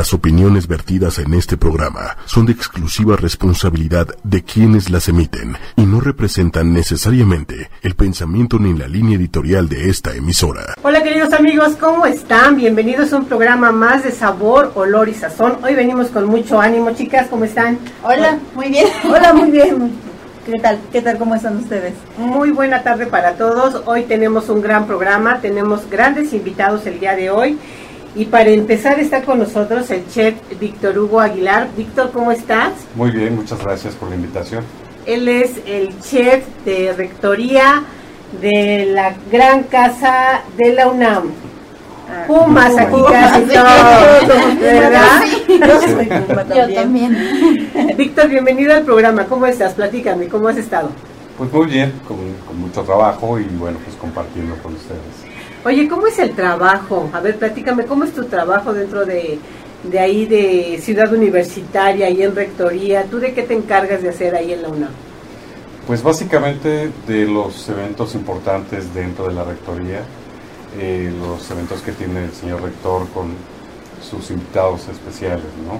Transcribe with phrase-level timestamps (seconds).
[0.00, 5.82] Las opiniones vertidas en este programa son de exclusiva responsabilidad de quienes las emiten y
[5.82, 10.62] no representan necesariamente el pensamiento ni la línea editorial de esta emisora.
[10.82, 12.56] Hola queridos amigos, ¿cómo están?
[12.56, 15.58] Bienvenidos a un programa más de sabor, olor y sazón.
[15.62, 17.78] Hoy venimos con mucho ánimo, chicas, ¿cómo están?
[18.02, 18.86] Hola, muy bien.
[19.04, 19.92] Hola, muy bien.
[20.46, 20.78] ¿Qué tal?
[20.90, 21.18] ¿Qué tal?
[21.18, 21.92] ¿Cómo están ustedes?
[22.16, 23.82] Muy buena tarde para todos.
[23.84, 27.58] Hoy tenemos un gran programa, tenemos grandes invitados el día de hoy.
[28.14, 31.68] Y para empezar está con nosotros el chef Víctor Hugo Aguilar.
[31.76, 32.72] Víctor, ¿cómo estás?
[32.96, 34.64] Muy bien, muchas gracias por la invitación.
[35.06, 37.84] Él es el chef de rectoría
[38.40, 41.30] de la gran casa de la UNAM.
[42.08, 45.22] Ah, Pumas aquí casi todos, ¿verdad?
[45.48, 46.74] Yo soy Puma también.
[46.74, 47.96] también.
[47.96, 49.26] Víctor, bienvenido al programa.
[49.26, 49.74] ¿Cómo estás?
[49.74, 50.90] Platícame, ¿cómo has estado?
[51.38, 55.29] Pues muy bien, con, con mucho trabajo y bueno, pues compartiendo con ustedes.
[55.62, 57.10] Oye, ¿cómo es el trabajo?
[57.12, 59.38] A ver, platícame, ¿cómo es tu trabajo dentro de,
[59.82, 63.04] de ahí de Ciudad Universitaria y en Rectoría?
[63.04, 64.90] ¿Tú de qué te encargas de hacer ahí en la UNAM?
[65.86, 70.02] Pues básicamente de los eventos importantes dentro de la rectoría,
[70.78, 73.34] eh, los eventos que tiene el señor rector con
[74.02, 75.74] sus invitados especiales, ¿no?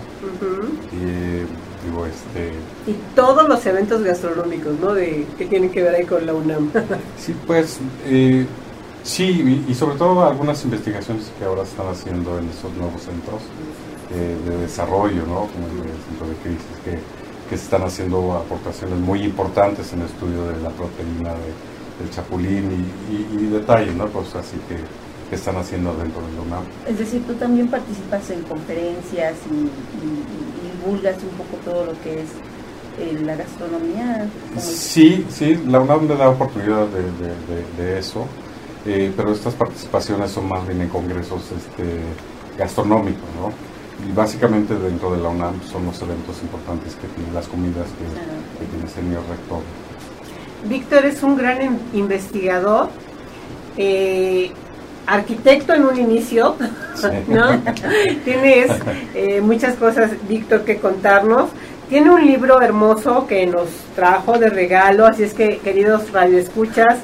[0.92, 1.47] Y eh,
[1.87, 2.50] digo, este,
[2.87, 4.92] Y todos los eventos gastronómicos, ¿no?
[4.92, 6.70] De, que tienen que ver ahí con la UNAM.
[7.19, 8.44] sí, pues eh,
[9.03, 9.25] sí,
[9.69, 13.43] y, y sobre todo algunas investigaciones que ahora están haciendo en esos nuevos centros
[14.12, 15.47] eh, de desarrollo, ¿no?
[15.53, 16.98] Como el del centro de crisis, que,
[17.48, 22.11] que se están haciendo aportaciones muy importantes en el estudio de la proteína de- del
[22.11, 22.71] chapulín
[23.11, 24.06] y, y, y detalles, ¿no?
[24.11, 24.77] Cosas así que,
[25.28, 26.62] que están haciendo dentro de la UNAM.
[26.89, 29.71] Es decir, tú también participas en conferencias y,
[30.83, 32.31] divulgas un poco todo lo que es
[32.98, 34.28] eh, la gastronomía.
[34.59, 38.25] Sí, sí, la UNAM me da oportunidad de, de- de- de eso,
[38.86, 42.00] eh, pero estas participaciones son más bien en congresos este,
[42.59, 43.53] gastronómicos, ¿no?
[44.09, 48.59] Y básicamente dentro de la UNAM son los eventos importantes que tienen las comidas que,
[48.64, 49.61] que tiene el señor rector.
[50.64, 52.88] Víctor es un gran in- investigador,
[53.77, 54.50] eh,
[55.06, 56.56] arquitecto en un inicio,
[56.94, 57.06] Sí.
[57.28, 57.59] ¿no?
[58.25, 58.71] Tienes
[59.15, 61.50] eh, muchas cosas, Víctor, que contarnos.
[61.88, 63.66] Tiene un libro hermoso que nos
[63.97, 66.99] trajo de regalo, así es que, queridos radioescuchas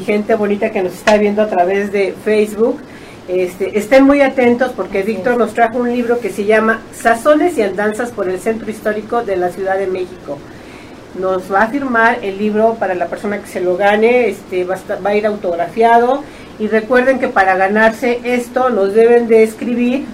[0.00, 2.78] y gente bonita que nos está viendo a través de Facebook,
[3.28, 7.62] este, estén muy atentos porque Víctor nos trajo un libro que se llama Sazones y
[7.62, 10.38] Andanzas por el Centro Histórico de la Ciudad de México.
[11.18, 14.74] Nos va a firmar el libro para la persona que se lo gane, este va
[14.74, 16.22] a, estar- va a ir autografiado.
[16.58, 20.04] Y recuerden que para ganarse esto nos deben de escribir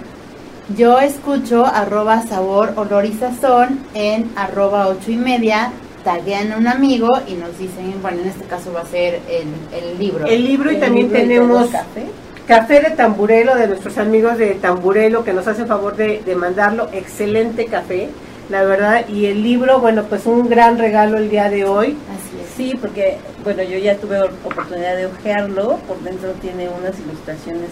[0.75, 5.71] Yo escucho arroba sabor, olor y sazón en arroba ocho y media,
[6.07, 9.49] taguean a un amigo y nos dicen, bueno, en este caso va a ser el,
[9.77, 10.25] el libro.
[10.25, 12.03] el libro y El también libro tenemos café.
[12.47, 16.87] café de tamburelo de nuestros amigos de Tamburelo que nos hacen favor de, de mandarlo,
[16.93, 18.07] excelente café,
[18.49, 21.97] la verdad, y el libro, bueno, pues un gran regalo el día de hoy.
[22.15, 22.49] Así es.
[22.55, 25.77] Sí, porque bueno, yo ya tuve oportunidad de ojearlo.
[25.89, 27.69] Por dentro tiene unas ilustraciones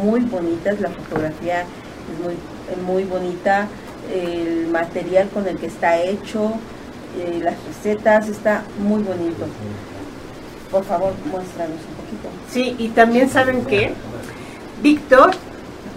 [0.00, 0.80] muy bonitas.
[0.80, 2.34] La fotografía es muy,
[2.72, 3.66] es muy bonita.
[4.14, 6.52] El material con el que está hecho,
[7.18, 9.46] eh, las recetas, está muy bonito.
[10.70, 12.28] Por favor, muéstranos un poquito.
[12.50, 13.92] Sí, y también saben que
[14.82, 15.30] Víctor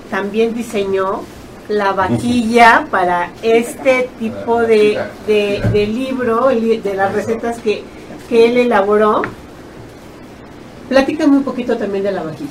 [0.09, 1.21] también diseñó
[1.67, 7.83] la vaquilla para este tipo de, de, de libro, li- de las recetas que,
[8.27, 9.21] que él elaboró.
[10.87, 12.49] Platícame un poquito también de la vajilla.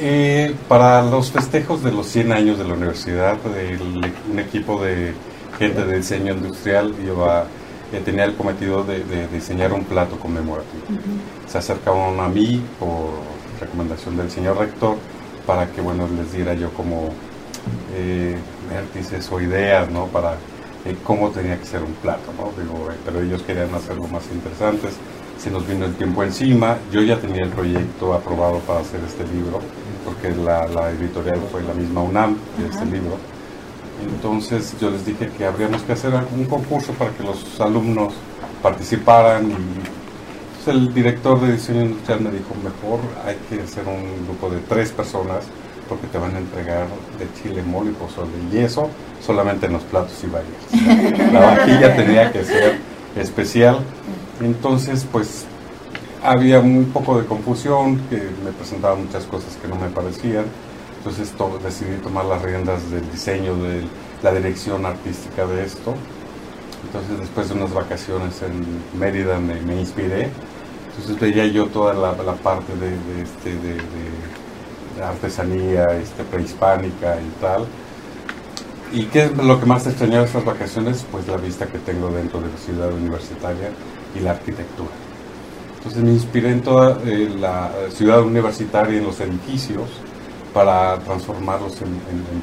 [0.00, 5.12] Eh, para los festejos de los 100 años de la universidad, el- un equipo de
[5.58, 6.94] gente de diseño industrial
[7.92, 10.84] eh, tenía el cometido de, de diseñar un plato conmemorativo.
[11.46, 13.10] Se acercaban a mí por
[13.60, 14.96] recomendación del señor rector
[15.46, 17.10] para que bueno les diera yo como
[17.94, 18.36] eh,
[18.70, 20.06] vértices o ideas ¿no?
[20.06, 20.34] para
[20.84, 22.32] eh, cómo tenía que ser un plato.
[22.36, 22.50] ¿no?
[22.60, 24.94] Digo, eh, pero ellos querían hacerlo más interesantes.
[25.38, 26.78] Se nos vino el tiempo encima.
[26.92, 29.60] Yo ya tenía el proyecto aprobado para hacer este libro,
[30.04, 33.18] porque la, la editorial fue la misma UNAM de este libro.
[34.02, 38.12] Entonces yo les dije que habríamos que hacer un concurso para que los alumnos
[38.62, 39.54] participaran y
[40.64, 44.60] pues, el director de diseño industrial me dijo, mejor hay que hacer un grupo de
[44.60, 45.44] tres personas
[45.88, 46.86] porque te van a entregar
[47.18, 48.30] de chile, mole y pozole.
[48.52, 48.66] Y
[49.24, 51.32] solamente en los platos y bailes.
[51.32, 52.78] La vajilla tenía que ser
[53.16, 53.80] especial.
[54.40, 55.44] Entonces, pues
[56.22, 60.44] había un poco de confusión, que me presentaban muchas cosas que no me parecían.
[61.04, 63.82] Entonces to- decidí tomar las riendas del diseño, de
[64.22, 65.94] la dirección artística de esto.
[66.84, 70.28] Entonces después de unas vacaciones en Mérida me, me inspiré.
[70.90, 77.16] Entonces veía yo toda la, la parte de, de este, de, de- artesanía este, prehispánica
[77.16, 77.64] y tal.
[78.92, 81.04] ¿Y qué es lo que más extrañaba estas vacaciones?
[81.10, 83.70] Pues la vista que tengo dentro de la ciudad universitaria
[84.14, 84.90] y la arquitectura.
[85.78, 89.88] Entonces me inspiré en toda eh, la ciudad universitaria, en los edificios,
[90.52, 91.92] para transformarlos en,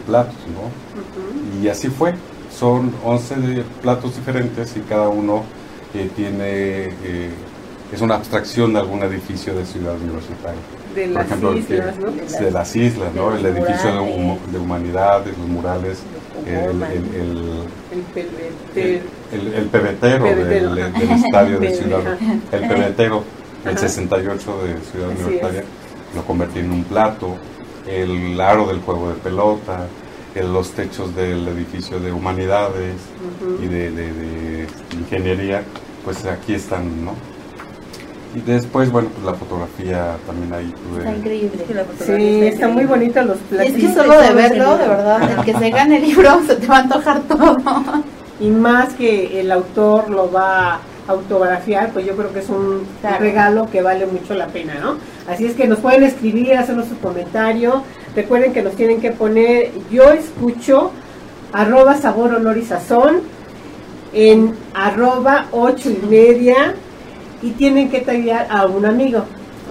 [0.06, 1.62] platos, ¿no?
[1.62, 2.14] Y así fue.
[2.58, 5.44] Son 11 platos diferentes y cada uno
[5.94, 7.30] eh, tiene, eh,
[7.94, 10.60] es una abstracción de algún edificio de ciudad universitaria.
[10.96, 12.12] De las islas, ¿no?
[12.12, 13.36] De las islas, ¿no?
[13.36, 13.94] El edificio
[14.52, 16.00] de, humanidades, los murales,
[16.46, 16.84] el,
[19.32, 22.02] el, pebetero, del, estadio de Ciudad,
[22.52, 23.24] el pebetero,
[23.66, 25.64] el 68 de Ciudad Universitaria,
[26.16, 27.38] lo convertí en un plato,
[27.90, 29.88] el aro del juego de pelota,
[30.36, 32.96] los techos del edificio de humanidades
[33.62, 35.64] y de, ingeniería,
[36.06, 37.14] pues aquí están, ¿no?
[38.36, 41.00] Y después, bueno, pues la fotografía también ahí tuve.
[41.00, 41.66] Está increíble.
[42.06, 43.76] sí, está, muy bonita los platillos.
[43.76, 46.68] Es que solo de verlo, de verdad, el que se gane el libro se te
[46.68, 47.58] va a antojar todo.
[48.42, 52.86] Y más que el autor lo va a autografiar, pues yo creo que es un
[53.20, 54.98] regalo que vale mucho la pena, ¿no?
[55.28, 57.84] Así es que nos pueden escribir, hacernos su comentario.
[58.16, 60.92] Recuerden que nos tienen que poner yo escucho
[61.52, 63.22] arroba sabor honor y sazón
[64.14, 66.76] en arroba ocho y media
[67.42, 69.26] y tienen que taggear a un amigo.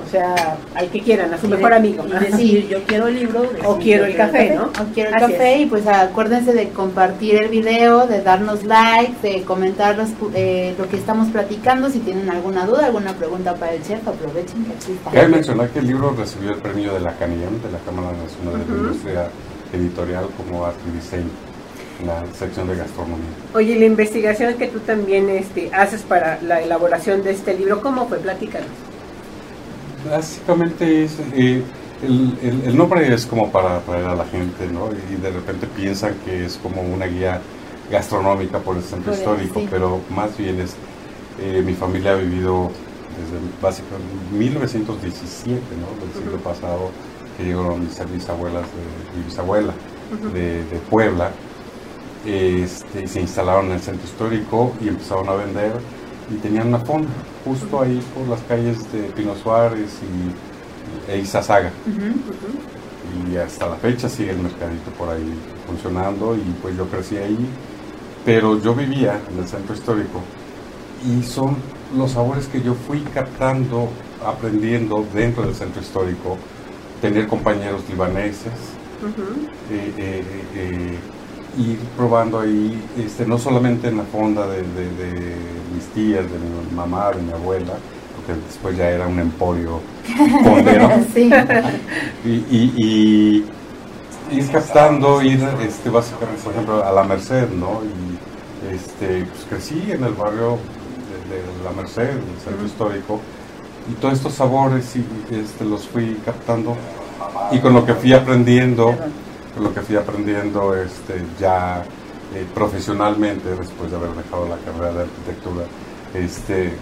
[0.08, 2.02] O sea, al que quieran, a su mejor amigo.
[2.06, 3.42] Y decir, yo quiero el libro.
[3.64, 4.64] O quiero el café, ¿no?
[4.64, 5.58] O quiero el café.
[5.58, 9.98] Y pues acuérdense de compartir el video, de darnos like, de comentar
[10.34, 11.90] eh, lo que estamos platicando.
[11.90, 15.10] Si tienen alguna duda, alguna pregunta para el chef, aprovechen que aquí está.
[15.10, 18.66] Cabe mencionar que el libro recibió el premio de la CANIEM, de la Cámara Nacional
[18.66, 19.28] de la Industria
[19.74, 21.30] Editorial, como arte y diseño
[22.00, 23.28] en la sección de gastronomía.
[23.54, 28.08] Oye, la investigación que tú también este, haces para la elaboración de este libro, ¿cómo
[28.08, 28.18] fue?
[28.18, 28.68] Platícanos.
[30.04, 31.62] Básicamente es, eh,
[32.02, 34.90] el, el, nombre es como para atraer a la gente, ¿no?
[35.10, 37.40] Y de repente piensan que es como una guía
[37.90, 40.76] gastronómica por el centro histórico, pero más bien es,
[41.40, 42.70] eh, mi familia ha vivido
[43.16, 46.04] desde básicamente 1917, ¿no?
[46.04, 46.90] Del siglo pasado,
[47.36, 49.72] que llegaron mis bisabuelas de, mi bisabuela
[50.32, 51.30] de, de, Puebla,
[52.24, 55.72] este, y se instalaron en el centro histórico y empezaron a vender
[56.30, 57.08] y tenían una fonda
[57.48, 61.72] justo ahí por las calles de Pino Suárez y e Izazaga.
[63.26, 65.32] Y hasta la fecha sigue el mercadito por ahí
[65.66, 67.38] funcionando y pues yo crecí ahí,
[68.24, 70.20] pero yo vivía en el centro histórico
[71.06, 71.56] y son
[71.96, 73.88] los sabores que yo fui captando,
[74.24, 76.36] aprendiendo dentro del centro histórico,
[77.00, 78.52] tener compañeros libaneses,
[79.70, 80.24] eh, eh,
[80.54, 80.98] eh,
[81.58, 84.62] ir probando ahí, este, no solamente en la fonda de,
[85.74, 87.74] mis tías, de mi mamá, de mi abuela,
[88.16, 89.80] porque después ya era un emporio
[90.44, 90.90] fondero.
[92.24, 93.46] y, y,
[94.30, 97.80] ir captando, ir este, básicamente, por ejemplo, a la Merced, ¿no?
[97.82, 100.58] Y este, pues crecí en el barrio
[101.28, 103.20] de, la Merced, el centro histórico,
[103.90, 106.76] y todos estos sabores y, este, los fui captando.
[107.50, 108.94] Y con lo que fui aprendiendo,
[109.60, 111.84] lo que fui aprendiendo este, ya
[112.34, 115.64] eh, profesionalmente, después de haber dejado la carrera de arquitectura,
[116.14, 116.72] este,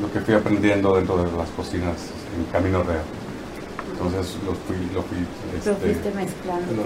[0.00, 1.96] lo que fui aprendiendo dentro de las cocinas
[2.36, 3.02] en Camino Real.
[3.92, 5.18] Entonces lo fui, lo fui,
[5.56, 6.82] este, mezclando.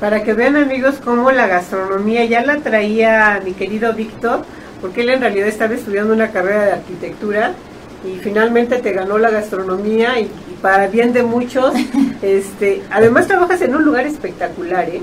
[0.00, 4.44] Para que vean amigos cómo la gastronomía ya la traía mi querido Víctor,
[4.80, 7.54] porque él en realidad estaba estudiando una carrera de arquitectura
[8.04, 10.30] y finalmente te ganó la gastronomía y,
[10.62, 11.74] para bien de muchos.
[12.22, 15.02] este Además trabajas en un lugar espectacular, ¿eh?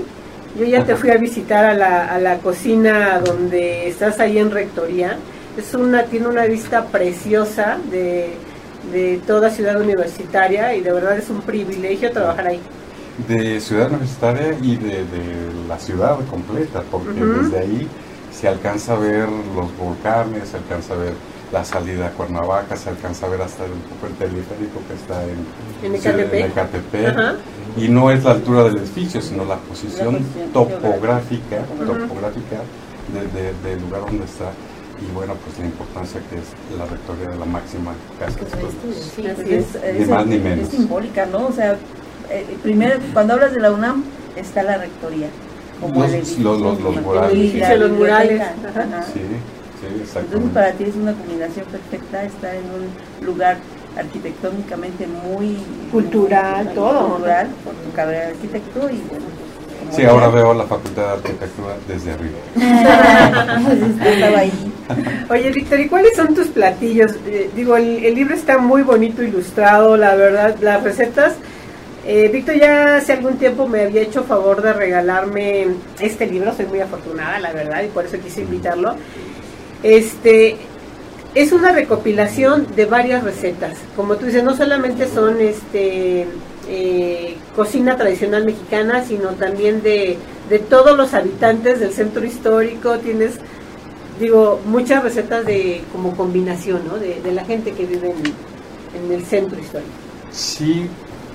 [0.58, 4.50] Yo ya te fui a visitar a la, a la cocina donde estás ahí en
[4.50, 5.18] Rectoría.
[5.58, 8.30] Es una, tiene una vista preciosa de,
[8.92, 12.60] de toda ciudad universitaria y de verdad es un privilegio trabajar ahí.
[13.28, 15.04] De ciudad universitaria y de,
[15.68, 17.88] la ciudad completa, porque desde ahí
[18.32, 21.14] se alcanza a ver los volcanes, se alcanza a ver
[21.52, 25.22] la salida a Cuernavaca, se alcanza a ver hasta el, poco el teleférico que está
[25.24, 25.46] en,
[25.82, 27.36] en
[27.76, 30.18] Y no es la altura del edificio, sino la posición,
[30.52, 32.62] topográfica, topográfica
[33.62, 34.50] del lugar donde está.
[34.98, 39.98] Y bueno, pues la importancia que es la rectoría de la máxima casa de estudios.
[39.98, 40.64] ni más ni menos.
[40.64, 41.48] Es simbólica, ¿no?
[41.48, 41.76] O sea,
[42.30, 44.04] eh, primero, cuando hablas de la UNAM,
[44.36, 45.28] está la rectoría.
[45.82, 47.78] Como los, los, los, los, murales.
[47.78, 48.42] los murales.
[49.12, 49.20] Sí.
[49.86, 53.58] Entonces para ti es una combinación perfecta estar en un lugar
[53.96, 55.58] arquitectónicamente muy
[55.90, 57.08] cultural, todo.
[57.10, 59.26] Cultural, por tu carrera de arquitecto y bueno.
[59.90, 62.38] Sí, ahora veo la Facultad de Arquitectura desde arriba.
[64.04, 64.72] Estaba ahí.
[65.30, 67.12] Oye, Víctor, ¿y cuáles son tus platillos?
[67.26, 71.34] Eh, digo, el, libro está muy bonito ilustrado, la verdad, las recetas
[72.08, 75.66] Eh, Víctor ya hace algún tiempo me había hecho favor de regalarme
[75.98, 78.94] este libro, soy muy afortunada, la verdad, y por eso quise invitarlo.
[79.82, 80.56] Este
[81.34, 83.76] es una recopilación de varias recetas.
[83.94, 86.26] Como tú dices, no solamente son este
[86.68, 90.16] eh, cocina tradicional mexicana, sino también de,
[90.48, 92.98] de todos los habitantes del centro histórico.
[92.98, 93.34] Tienes,
[94.18, 96.98] digo, muchas recetas de como combinación, ¿no?
[96.98, 99.90] De, de la gente que vive en, en el centro histórico.
[100.30, 100.86] Sí,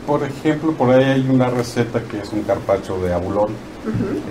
[0.07, 3.49] por ejemplo, por ahí hay una receta que es un carpacho de abulón,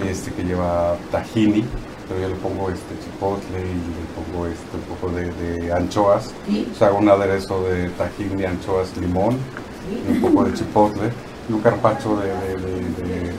[0.09, 1.65] este que lleva tahini,
[2.11, 6.33] pero yo le pongo este chipotle y le pongo este un poco de, de anchoas.
[6.73, 9.39] O sea, hago un aderezo de tahini, anchoas, limón,
[9.89, 11.11] y un poco de chipotle
[11.49, 13.33] y un carpacho de, de, de- de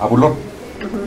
[0.00, 0.34] abulón.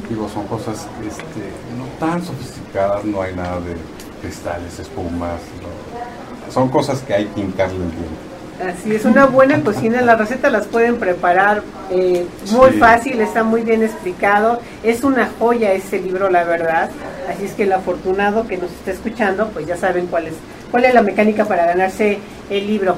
[0.10, 3.76] Digo, son cosas este, no tan sofisticadas, no hay nada de
[4.22, 6.52] cristales, espumas, no.
[6.54, 8.37] son cosas que hay que hincarle el diente.
[8.66, 11.62] Así es, una buena cocina, las recetas las pueden preparar
[11.92, 12.78] eh, muy Sí.
[12.80, 16.90] fácil, está muy bien explicado, es una joya este libro, la verdad,
[17.30, 20.34] así es que el afortunado que nos está escuchando, pues ya saben cuál es,
[20.72, 22.18] cuál es la mecánica para ganarse
[22.50, 22.96] el libro.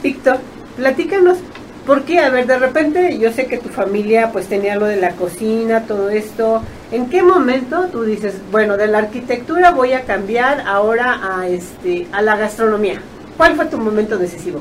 [0.00, 0.38] Víctor,
[0.76, 1.38] platícanos,
[1.84, 2.20] ¿por qué?
[2.20, 5.82] A ver, de repente yo sé que tu familia pues tenía lo de la cocina,
[5.88, 11.18] todo esto, ¿en qué momento tú dices, bueno, de la arquitectura voy a cambiar ahora
[11.20, 13.02] a, este, a la gastronomía?
[13.38, 14.60] ¿Cuál fue tu momento decisivo?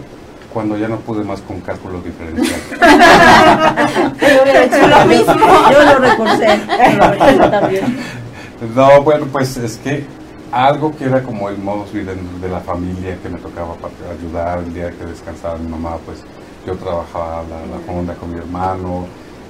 [0.53, 2.63] Cuando ya no pude más con cálculos diferenciales.
[4.21, 5.33] Yo hubiera hecho lo mismo.
[5.71, 7.97] Yo lo también.
[8.75, 10.05] No, bueno, pues es que
[10.51, 14.59] algo que era como el modus vivendi de la familia que me tocaba para ayudar
[14.59, 16.19] el día que descansaba mi mamá, pues
[16.65, 19.05] yo trabajaba la, la fonda con mi hermano,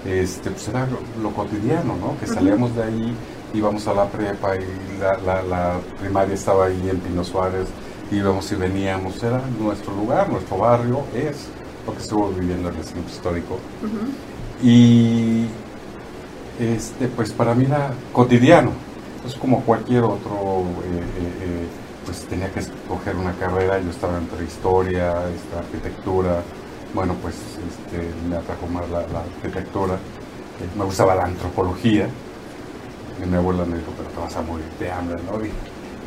[0.05, 2.17] este, pues era lo, lo cotidiano, ¿no?
[2.19, 3.13] Que salíamos de ahí,
[3.53, 7.67] íbamos a la prepa y la, la- la primaria estaba ahí en Pino Suárez,
[8.11, 11.47] íbamos y veníamos, era nuestro lugar, nuestro barrio, es
[11.85, 13.59] lo que estuvo viviendo en el centro histórico.
[14.61, 15.45] Y
[16.59, 18.71] este, pues para mí era cotidiano.
[19.25, 21.67] Es como cualquier otro, eh, eh, eh,
[22.05, 23.79] pues tenía que escoger una carrera.
[23.79, 26.41] Yo estaba entre historia, esta, arquitectura.
[26.93, 29.95] Bueno, pues este, me atrajo más la, la arquitectura.
[29.95, 32.07] Eh, me gustaba la antropología.
[33.21, 35.43] Y mi abuela me dijo, pero te vas a morir de hambre, ¿no?
[35.43, 35.51] Y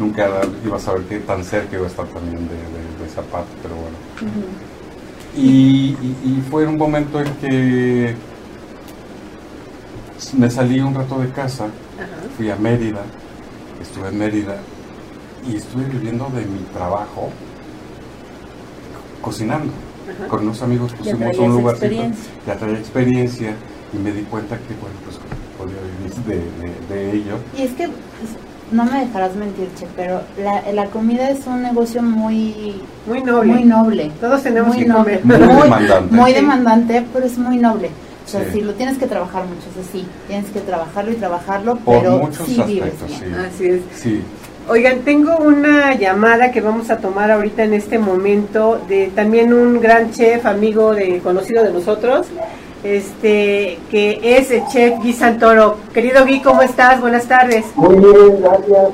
[0.00, 0.28] nunca
[0.64, 3.50] iba a saber qué tan cerca iba a estar también de, de, de esa parte,
[3.62, 3.96] pero bueno.
[5.36, 5.40] Y,
[6.02, 8.14] y- y fue en un momento en que
[10.36, 11.66] me salí un rato de casa,
[12.36, 13.02] fui a Mérida,
[13.80, 14.56] estuve en Mérida
[15.48, 17.30] y estuve viviendo de mi trabajo
[19.22, 19.72] cocinando.
[20.28, 22.32] Con unos amigos pusimos un lugar, experiencia.
[22.46, 23.54] ya traía experiencia
[23.92, 25.18] y me di cuenta que bueno, pues
[25.56, 27.36] podía vivir de, de- de ello.
[27.56, 28.30] Y es que, pues,
[28.72, 33.52] no me dejarás mentir, Che, pero la, la comida es un negocio muy, Muy noble.
[33.52, 34.10] muy noble.
[34.20, 35.20] Todos tenemos Muy que noble.
[35.20, 35.40] comer.
[35.40, 36.14] Muy demandante.
[36.14, 36.36] Muy Sí.
[36.36, 37.90] demandante, pero es muy noble.
[38.24, 38.50] O sea, Sí.
[38.52, 40.06] sí, lo tienes que trabajar mucho, eso sí.
[40.28, 43.34] Tienes que trabajarlo y trabajarlo, Por pero muchos sí vives aspectos, bien.
[43.34, 43.46] sí.
[43.46, 43.80] Así es.
[44.00, 44.22] Sí,
[44.68, 49.80] Oigan, tengo una llamada que vamos a tomar ahorita en este momento de también un
[49.80, 52.28] gran chef, amigo de conocido de nosotros,
[52.84, 55.76] este que es el chef Gui Santoro.
[55.92, 57.00] Querido Gui, ¿cómo estás?
[57.00, 57.66] Buenas tardes.
[57.74, 58.90] Muy bien, gracias.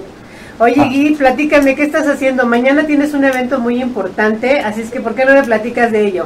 [0.59, 2.47] Oye Gui, platícame, ¿qué estás haciendo?
[2.47, 6.07] Mañana tienes un evento muy importante, así es que ¿por qué no me platicas de
[6.07, 6.25] ello?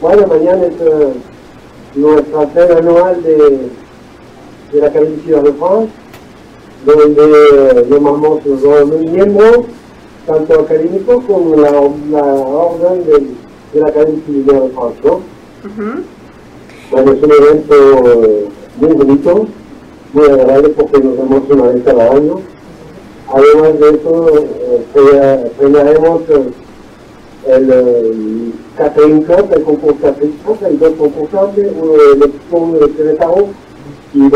[0.00, 3.68] Bueno, mañana es nuestra cena anual de,
[4.72, 5.92] de la Academia Ciudad de France,
[6.84, 9.66] donde llamamos los miembros,
[10.26, 13.12] tanto académicos como la, la orden de,
[13.72, 14.98] de la Academia Ciudad de France.
[15.04, 15.12] ¿no?
[15.14, 16.02] Ujú.
[16.94, 17.74] Bueno, es un evento
[18.24, 18.46] eh,
[18.78, 19.46] muy bonito,
[20.12, 22.40] muy agradable porque nos vemos una vez cada año.
[23.32, 26.44] Además de eso, eh, pre- premiaremos eh,
[27.48, 32.28] el eh, Catering Club, el concurso Catering dos concursantes, uno de
[32.78, 33.48] de Querétaro,
[34.14, 34.28] y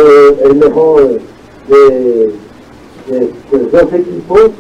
[0.43, 1.21] el mejor
[1.69, 2.35] de,
[3.09, 3.33] de
[3.71, 4.51] dos equipos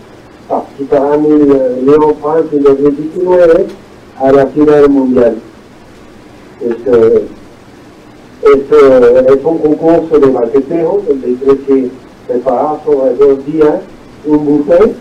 [0.49, 3.67] participarán en eh, León France en 2019
[4.21, 5.35] a la final mundial.
[6.61, 7.26] Es, eh,
[8.42, 11.90] es, un concurso de banqueteo donde hay que
[12.26, 13.80] preparar sobre dos días
[14.26, 14.95] un buffet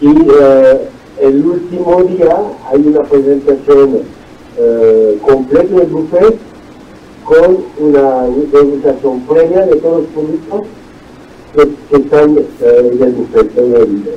[0.00, 0.88] y eh,
[1.20, 2.36] el último día
[2.70, 4.00] hay una presentación
[4.58, 6.36] eh, completa del buffet
[7.24, 10.62] con una degustación previa de todos los productos
[11.90, 13.58] que, están eh, en el buffet.
[13.58, 14.14] En el-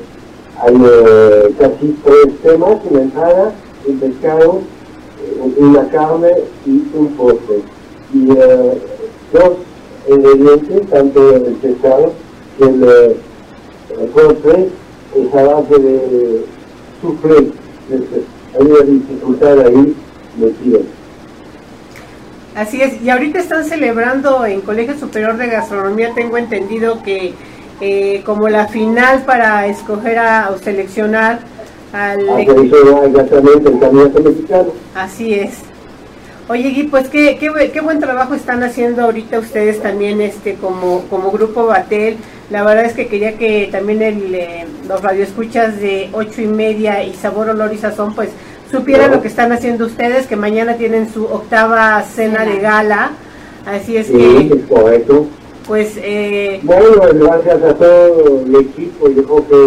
[0.62, 3.54] hay casi tres temas, una entrada,
[3.88, 4.60] un pescado,
[5.58, 6.32] una carne
[6.66, 7.62] y un postre.
[8.14, 8.78] Y eh,
[9.34, 9.52] dos
[10.10, 12.14] ingredientes, tanto el pescado
[12.58, 13.16] que el, eh,
[14.00, 14.68] el postre,
[15.16, 16.46] es a base de.
[17.92, 18.02] Es-
[18.60, 19.96] Hay una dificultad ahí
[20.38, 20.80] metida.
[22.56, 27.34] Así es, y ahorita están celebrando en Colegio Superior de Gastronomía, tengo entendido que
[27.80, 31.40] eh, como la final para escoger a, o seleccionar
[31.94, 32.28] al...
[33.06, 34.72] exactamente el candidato mexicano.
[34.96, 35.52] Así es.
[36.50, 41.02] Oye, Gui, pues qué, qué, qué, buen trabajo están haciendo ahorita ustedes también este como,
[41.10, 42.18] como Grupo Batel.
[42.50, 47.04] La verdad es que quería que también el, eh, los radioescuchas de ocho y media
[47.04, 48.30] y Sabor, Olor y Sazón, pues
[48.72, 53.12] supieran lo que están haciendo ustedes, que mañana tienen su octava cena de gala.
[53.68, 55.28] Así es Sí, que, es correcto.
[55.68, 59.66] pues, eh, Bueno, gracias a todo el equipo, yo creo que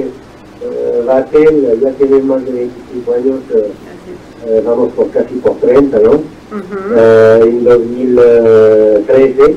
[0.65, 3.71] eh, Batel ya tiene más de 25 años, eh,
[4.47, 6.42] eh, vamos por casi por 30, ¿no?
[6.55, 9.57] Eh, en 2013,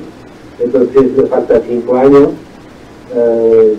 [0.60, 2.30] entonces falta 5 años.
[3.14, 3.78] Eh,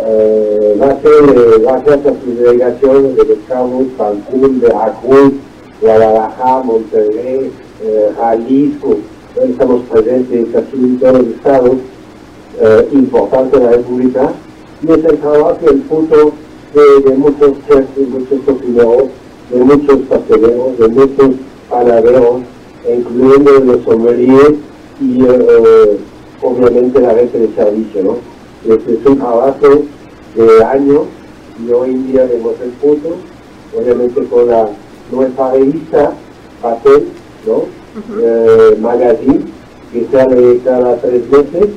[0.00, 1.00] eh, va a
[1.84, 5.32] ser a sus delegaciones de Los Cabos, Cancún, Veracruz,
[5.80, 7.50] Guadalajara, Monterrey,
[7.82, 8.96] eh, Jalisco,
[9.42, 11.76] estamos presentes casi en todos los estados
[12.60, 14.32] eh, importantes de la República,
[14.82, 16.32] y es el trabajo el fruto
[16.74, 19.04] de, muchos chefs, muchos cocineros,
[19.50, 21.30] de muchos pasteleros, de muchos
[21.68, 22.42] panaderos,
[22.88, 24.54] incluyendo los sommeliers
[25.00, 25.98] y eh,
[26.42, 28.16] obviamente la red de servicio, ¿no?
[28.74, 29.22] Este es un
[30.34, 31.02] de años
[31.64, 33.16] y hoy en día vemos el fruto,
[33.76, 34.68] obviamente con la
[35.10, 36.12] nuestra revista
[36.62, 37.08] Papel,
[37.46, 37.64] ¿no?
[38.20, 39.44] Eh, magazine,
[39.92, 41.68] que sale cada tres meses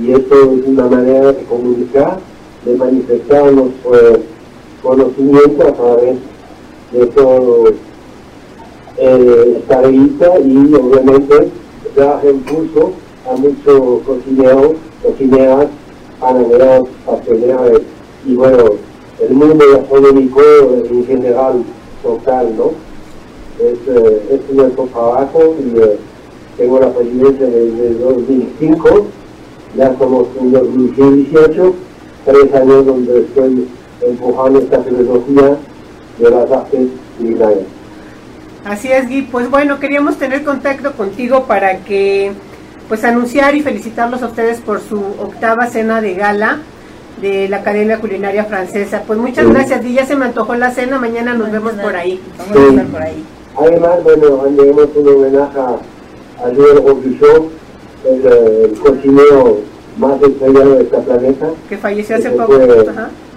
[0.00, 2.18] y esto es una manera de comunicar,
[2.64, 4.20] de manifestar nuestro
[4.82, 6.16] conocimiento a través
[6.92, 7.72] de todo
[8.98, 9.62] eh,
[10.44, 11.50] y obviamente
[11.94, 12.92] da impulso
[13.28, 14.72] a muchos cocineros,
[15.02, 15.66] cocineras,
[16.20, 17.82] panaderos, pasteleros
[18.26, 18.64] y bueno,
[19.20, 20.40] el mundo gastronómico
[20.90, 21.62] en general
[22.02, 22.72] total, ¿no?
[23.58, 25.98] Es, eh, es nuestro trabajo y eh,
[26.56, 29.06] tengo la presidencia desde 2005,
[29.76, 31.74] ya somos en 2018,
[32.24, 33.68] tres años donde estoy
[34.02, 35.56] empujando esta filosofía
[36.18, 37.75] de las artes culinarias.
[38.66, 39.22] Así es, Gui.
[39.22, 42.32] Pues bueno, queríamos tener contacto contigo para que,
[42.88, 46.58] pues anunciar y felicitarlos a ustedes por su octava cena de gala
[47.20, 49.02] de la Academia Culinaria Francesa.
[49.06, 49.52] Pues muchas Sí.
[49.52, 49.94] gracias, Gui.
[49.94, 52.20] Ya se me antojó la cena, mañana nos vemos por ahí.
[52.38, 53.24] Vamos a estar por ahí.
[53.56, 55.76] Además, bueno, haremos un homenaje a,
[56.54, 57.48] Joël Robuchon,
[58.04, 59.58] el, eh, el cocinero
[59.96, 62.52] más estrellado de este planeta, Que falleció hace que poco.
[62.52, 62.84] fue-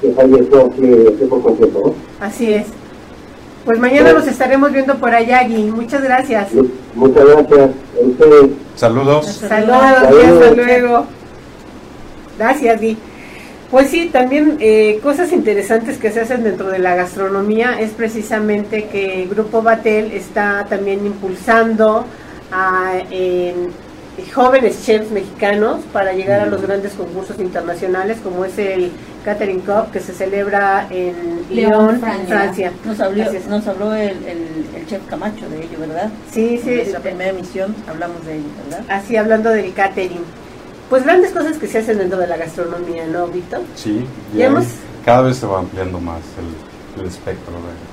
[0.01, 1.81] que falleció hace, hace poco tiempo.
[2.19, 2.25] ¿no?
[2.25, 2.65] Así es.
[3.69, 5.65] Pues mañana nos estaremos viendo por allá, Gui.
[5.65, 6.51] Muchas gracias.
[6.55, 7.69] Mu- Muchas gracias.
[8.75, 9.27] Saludos.
[9.27, 11.05] Saludos, hasta luego.
[12.39, 12.97] Gracias, Gui.
[13.69, 18.85] Pues sí, también eh, cosas interesantes que se hacen dentro de la gastronomía es precisamente
[18.85, 22.05] que el Grupo Batel está también impulsando
[22.51, 23.53] a eh,
[24.33, 28.91] jóvenes chefs mexicanos para llegar a los grandes concursos internacionales como es el
[29.25, 31.15] Catering Cup que se celebra en
[31.49, 32.25] León, León, Francia.
[32.27, 32.71] Francia.
[32.85, 36.09] Nos habló, nos el, el, el chef Camacho de ello, ¿verdad?
[36.31, 38.85] Sí, sí, En nuestra primera emisión hablamos de ello, ¿verdad?
[38.89, 40.23] así hablando del catering.
[40.89, 43.61] Pues grandes cosas que se hacen dentro de la gastronomía, ¿no, Víctor?
[43.75, 44.65] Sí, Ya ya hemos-
[45.05, 46.21] cada vez se va ampliando más
[46.97, 47.53] el, el espectro.
[47.53, 47.88] de-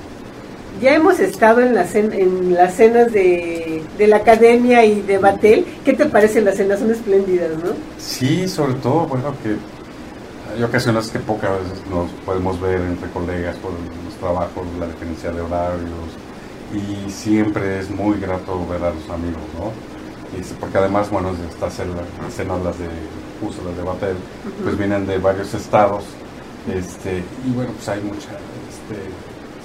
[0.81, 5.65] Ya hemos estado en las, en las cenas de, de la academia y de Batel.
[5.83, 6.79] ¿Qué te parecen las cenas?
[6.79, 7.71] Son espléndidas, ¿no?
[7.97, 9.55] Sí, sobre todo, bueno, que
[10.55, 15.31] hay ocasiones que pocas veces nos podemos ver entre colegas por los trabajos, la diferencia
[15.31, 16.09] de horarios,
[16.73, 19.71] y siempre es muy grato ver a los amigos, ¿no?
[20.37, 22.01] Y porque además, bueno, estas cenas,
[22.35, 22.87] cenas las de
[23.41, 24.15] justo las de Batel,
[24.63, 26.03] pues vienen de varios estados,
[26.71, 28.31] este, y bueno, pues hay mucha
[28.69, 28.99] este,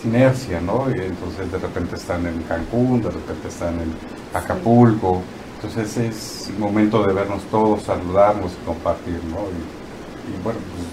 [0.02, 0.90] sinergia, ¿no?
[0.90, 3.94] Y entonces de repente están en Cancún, de repente están en
[4.34, 5.22] Acapulco,
[5.56, 9.38] entonces es el momento de vernos todos, saludarnos y compartir, ¿no?
[9.46, 10.86] Y, y bueno, pues,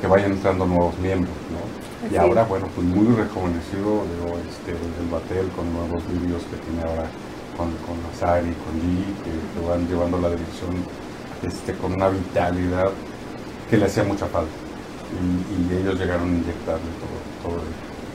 [0.00, 1.60] que vayan entrando nuevos miembros, ¿no?
[2.06, 6.56] Así Y ahora, bueno, pues muy rejuvenecido digo, este, el Batel con nuevos vídeos que
[6.56, 7.08] tiene ahora
[7.56, 10.84] con, con Azari, con Lee, que, que van llevando la dirección
[11.42, 12.90] este, con una vitalidad
[13.68, 14.52] que le hacía mucha falta.
[15.14, 17.62] Y, y ellos llegaron a inyectarle todo, todo.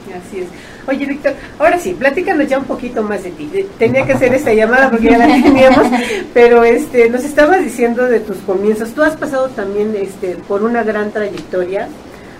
[0.08, 0.48] Así es.
[0.88, 3.48] Oye, Víctor, ahora sí, platícanos ya un poquito más de ti.
[3.54, 5.86] Eh, Tenía que hacer esta llamada porque ya la teníamos,
[6.34, 8.90] pero este, nos estabas diciendo de tus comienzos.
[8.90, 11.88] Tú has pasado también este, por una gran trayectoria,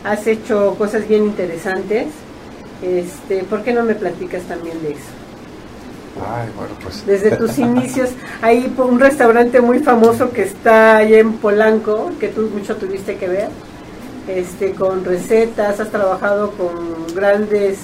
[0.05, 2.07] has hecho cosas bien interesantes.
[2.83, 5.01] Este, ¿Por qué no me platicas también de eso?
[6.16, 7.05] Ay, bueno, pues.
[7.07, 8.11] Desde tus inicios,
[8.42, 13.29] hay un restaurante muy famoso que está allá en Polanco, que tú mucho tuviste que
[13.29, 13.49] ver,
[14.28, 17.78] este, con recetas, has trabajado con grandes,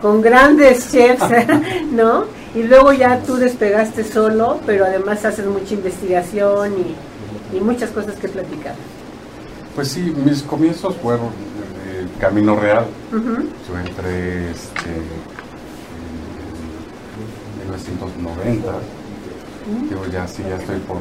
[0.00, 1.24] con grandes chefs,
[1.92, 2.24] ¿no?
[2.54, 8.14] y luego ya tú despegaste solo, pero además haces mucha investigación y, y muchas cosas
[8.16, 8.74] que platicar.
[9.74, 12.84] Pues sí, mis comienzos fueron eh, Camino Real.
[13.10, 14.90] Yo entré este,
[17.62, 18.72] en 1990.
[19.88, 20.98] Digo, ya sí, ya estoy por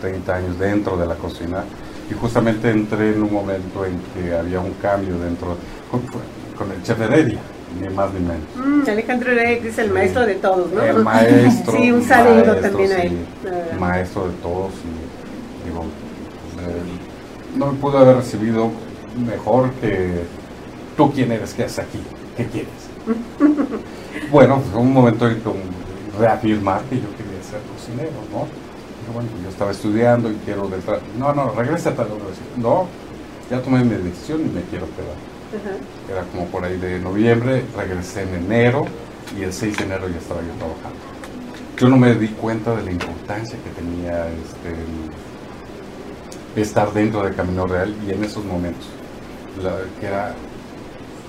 [0.00, 1.64] 30 años dentro de la cocina.
[2.10, 5.56] Y justamente entré en un momento en que había un cambio dentro,
[5.90, 6.02] con,
[6.56, 7.40] con el chef Heredia,
[7.80, 8.46] ni más ni menos.
[8.54, 10.82] Mm, Alejandro Heredia es el maestro de todos, ¿no?
[10.82, 11.72] El maestro.
[11.76, 13.18] sí, un saludo también a él.
[13.78, 14.72] Maestro de todos.
[14.72, 15.84] Y, digo,
[16.60, 18.70] eh, no me pudo haber recibido
[19.26, 20.22] mejor que
[20.96, 21.98] tú quién eres, qué haces aquí,
[22.36, 22.70] qué quieres.
[24.30, 25.50] bueno, fue un momento en que
[26.18, 28.65] reafirmar que yo quería ser cocinero, ¿no?
[29.12, 31.00] Bueno, yo estaba estudiando y quiero detrás.
[31.18, 32.56] No, no, regresa a tal universidad.
[32.56, 32.86] No,
[33.50, 35.16] ya tomé mi decisión y me quiero quedar.
[36.10, 38.84] Era como por ahí de noviembre, regresé en enero
[39.38, 40.98] y el 6 de enero ya estaba yo trabajando.
[41.78, 44.74] Yo no me di cuenta de la importancia que tenía este,
[46.60, 48.86] estar dentro de Camino Real y en esos momentos,
[49.62, 50.34] la- que era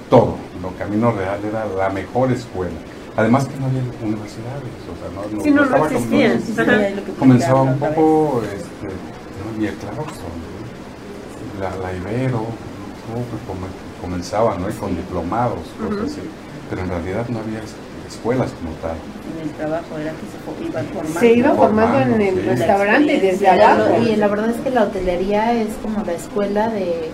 [0.10, 2.72] todo, lo Camino Real era la mejor escuela.
[3.18, 6.40] Además que no había universidades, o sea, no, no, Sí, no, no existían.
[6.40, 9.62] Sí, sí, comenzaba un poco este, ¿no?
[9.64, 10.06] y el Clarkson,
[10.40, 11.60] ¿no?
[11.64, 14.70] la, la Ibero, que come- comenzaba ¿no?
[14.70, 16.22] y con diplomados, cosas así.
[16.70, 17.76] pero en realidad no había es-
[18.08, 18.96] escuelas como tal.
[19.36, 21.20] En el trabajo era que se iban formando.
[21.20, 22.42] Se iba formando en el sí.
[22.42, 24.02] restaurante desde Y la- abajo.
[24.04, 27.10] Y la verdad es que la hotelería es como la escuela de...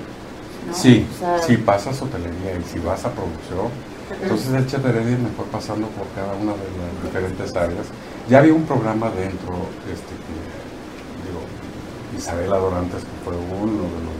[0.67, 0.73] ¿no?
[0.75, 3.67] Sí, O sea, si pasas hotelería y si vas a producción,
[4.11, 7.87] entonces el chef Heredia me fue pasando por cada una de las diferentes áreas.
[8.29, 9.55] Ya había un programa dentro,
[9.87, 10.35] este, que,
[11.27, 11.41] digo,
[12.17, 14.19] Isabela Dorantes, que fue uno de los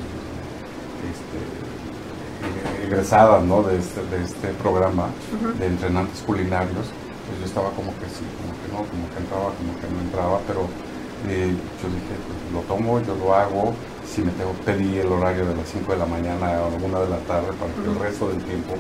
[1.04, 3.64] este, egresadas ¿no?
[3.64, 5.10] de, este, de este programa
[5.60, 6.88] de entrenantes culinarios,
[7.28, 10.00] pues yo estaba como que sí, como que no, como que entraba, como que no
[10.02, 10.68] entraba, pero
[11.28, 13.74] eh, yo dije, pues lo tomo, yo lo hago,
[14.06, 17.00] si me tengo pedí el horario de las 5 de la mañana a la 1
[17.00, 18.74] de la tarde para que el resto del tiempo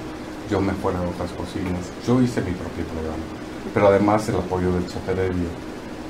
[0.49, 1.91] yo me fuera a otras cocinas.
[2.07, 3.23] Yo hice mi propio programa,
[3.73, 5.49] pero además el apoyo del chef Heredia,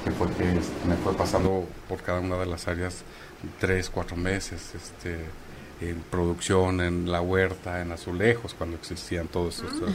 [0.04, 3.04] que fue que este, me fue pasando por cada una de las áreas
[3.60, 5.18] tres, cuatro meses, este,
[5.82, 9.92] en producción, en la huerta, en azulejos, cuando existían todos esos.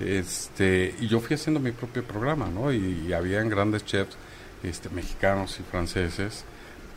[0.00, 2.72] Este, y yo fui haciendo mi propio programa, ¿no?
[2.72, 4.16] Y, y habían grandes chefs
[4.62, 6.44] este, mexicanos y franceses,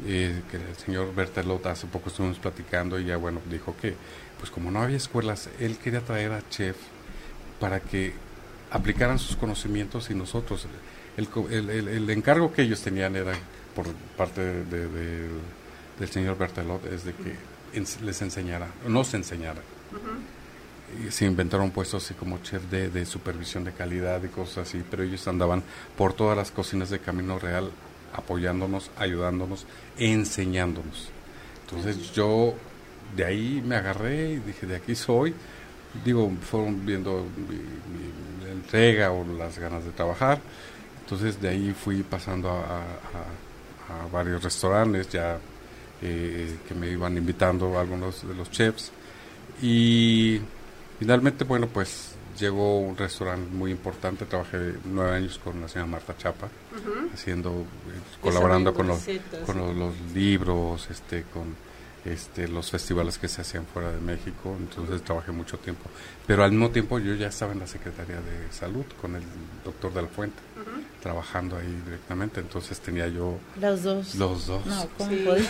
[0.05, 3.95] eh, que el señor Bertelot hace poco estuvimos platicando y ya, bueno, dijo que,
[4.39, 6.76] pues como no había escuelas, él quería traer a chef
[7.60, 8.13] para que
[8.71, 10.67] aplicaran sus conocimientos y nosotros,
[11.17, 13.34] el, el, el- el encargo que ellos tenían era
[13.76, 15.30] por parte de- de- de-
[16.00, 17.36] del señor Bertelot, es de que
[18.04, 19.62] les enseñara, nos enseñara.
[21.08, 24.84] Y se inventaron puestos así como chef de, de supervisión de calidad y cosas así,
[24.89, 25.63] pero ellos andaban
[25.97, 27.71] por todas las cocinas de Camino Real
[28.13, 29.65] apoyándonos, ayudándonos,
[29.97, 31.10] enseñándonos.
[31.65, 32.54] Entonces yo
[33.15, 35.34] de ahí me agarré y dije, de aquí soy.
[36.06, 40.39] Digo, fueron viendo mi, entrega o las ganas de trabajar.
[41.04, 45.38] Entonces de ahí fui pasando a, a- a varios restaurantes ya
[46.02, 48.91] eh, que me iban invitando algunos de los chefs.
[49.62, 50.39] Y
[51.00, 54.26] finalmente, bueno, pues llegó un restaurante muy importante.
[54.26, 56.48] Trabajé nueve años con la señora Marta Chapa,
[57.13, 59.00] haciendo, eh, colaborando con los,
[59.46, 61.56] con los, los libros, este, con
[62.13, 64.56] este, los festivales que se hacían fuera de México.
[64.60, 65.89] Entonces trabajé mucho tiempo.
[66.26, 69.24] Pero al mismo tiempo yo ya estaba en la Secretaría de Salud con el
[69.63, 70.38] doctor de la Fuente,
[71.02, 72.39] trabajando ahí directamente.
[72.41, 74.15] Entonces tenía yo Los dos.
[74.15, 74.65] los dos.
[74.65, 75.26] No, ¿cómo Sí.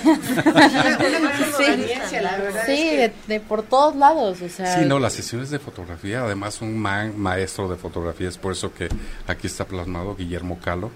[1.57, 4.79] Sí, la verdad Sí, es que- de, de por todos lados, o sea.
[4.79, 8.73] Sí, no, las sesiones de fotografía, además un ma- maestro de fotografía, es por eso
[8.73, 8.87] que
[9.27, 10.91] aquí está plasmado Guillermo Calo,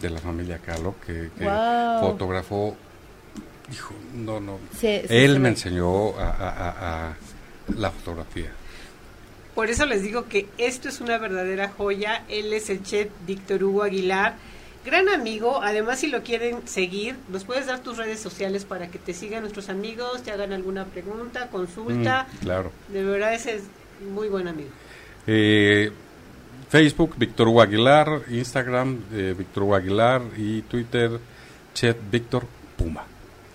[0.00, 1.44] de la familia Calo, que, que
[2.00, 2.76] fotógrafo,
[3.72, 5.38] hijo, no, no, Sí, sí, él sí.
[5.38, 7.16] me enseñó a, a- a- a
[7.76, 8.50] la fotografía.
[9.54, 12.24] Por eso les digo que esto es una verdadera joya.
[12.28, 14.34] Él es el chef Víctor Hugo Aguilar.
[14.84, 18.98] Gran amigo, además si lo quieren seguir, nos puedes dar tus redes sociales para que
[18.98, 22.26] te sigan nuestros amigos, te hagan alguna pregunta, consulta.
[22.32, 22.72] Mm, claro.
[22.88, 23.62] De verdad ese es
[24.12, 24.68] muy buen amigo.
[25.26, 25.90] Eh,
[26.68, 31.18] Facebook, Víctor Hugo Aguilar, Instagram, eh, Víctor Hugo Aguilar y Twitter,
[31.72, 32.44] Chef Víctor
[32.76, 33.06] Puma.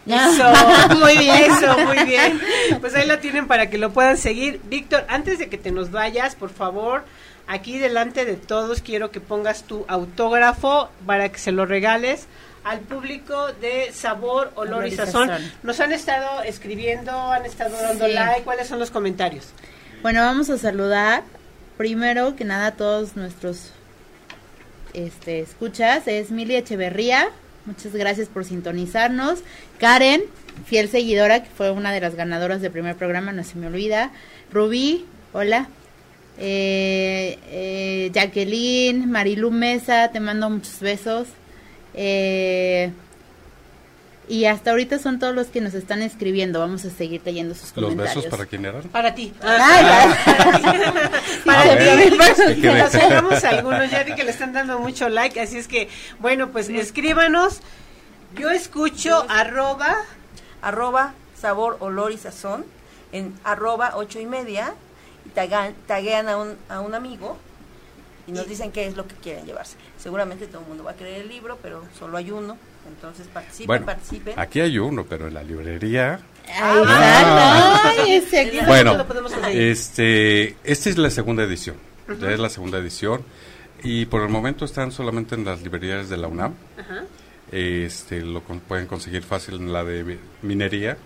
[0.06, 2.40] Eso, muy bien, eso, muy bien.
[2.82, 4.60] Pues ahí lo tienen para que lo puedan seguir.
[4.66, 7.04] Víctor, antes de que te nos vayas, por favor,
[7.48, 12.28] aquí delante de todos quiero que pongas tu autógrafo para que se lo regales
[12.64, 15.28] al público de Sabor, Olor y Sazón.
[15.30, 15.52] Sazón.
[15.64, 18.14] Nos han estado escribiendo, han estado dando Sí.
[18.14, 18.44] like.
[18.44, 19.48] ¿Cuáles son los comentarios?
[20.02, 21.24] Bueno, vamos a saludar
[21.78, 23.72] primero que nada a todos nuestros
[24.94, 27.30] este, escuchas es Mili Echeverría.
[27.70, 29.44] Muchas gracias por sintonizarnos.
[29.78, 30.24] Karen,
[30.66, 34.12] fiel seguidora, que fue una de las ganadoras del primer programa, no se me olvida.
[34.52, 35.70] Rubí, hola.
[36.40, 41.28] Eh, eh, Jacqueline, Marilu Mesa, te mando muchos besos.
[41.94, 42.92] Eh,
[44.30, 46.60] y hasta ahorita son todos los que nos están escribiendo.
[46.60, 48.16] Vamos a seguir leyendo sus ¿Los comentarios.
[48.16, 48.84] besos para quién eran?
[48.84, 49.34] Para ti.
[49.42, 49.86] Ay,
[51.46, 52.56] Para Ah, ti.
[52.62, 55.68] que me- Nos hallamos algunos, ya vi que le están dando mucho like, así es
[55.68, 55.90] que,
[56.20, 57.62] bueno, pues escríbanos.
[58.38, 59.96] Yo escucho arroba
[60.62, 62.66] arroba sabor, olor y sazón,
[63.12, 64.74] en arroba ocho y media,
[65.26, 67.38] y tagan- taguean a un, a un amigo
[68.28, 69.78] y nos dicen qué es lo que quieren llevarse.
[69.98, 73.68] Seguramente todo el mundo va a querer el libro, pero solo hay uno, entonces participen,
[73.68, 74.34] Bueno, participen.
[74.40, 76.20] aquí hay uno, pero en la librería.
[76.48, 77.94] Ay, Ah.
[78.00, 78.60] Ay, ese aquí.
[78.66, 79.06] Bueno,
[79.50, 81.76] este, esta es la segunda edición.
[82.20, 83.22] Ya es la segunda edición.
[83.84, 86.54] Y por el momento están solamente en las librerías de la UNAM.
[86.78, 87.04] Ajá.
[87.52, 90.98] Este, lo con- pueden conseguir fácil en la de mi- minería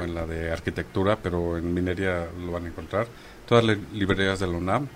[0.00, 3.06] o en la de arquitectura, pero en minería lo van a encontrar.
[3.46, 4.88] Todas las librerías de la UNAM.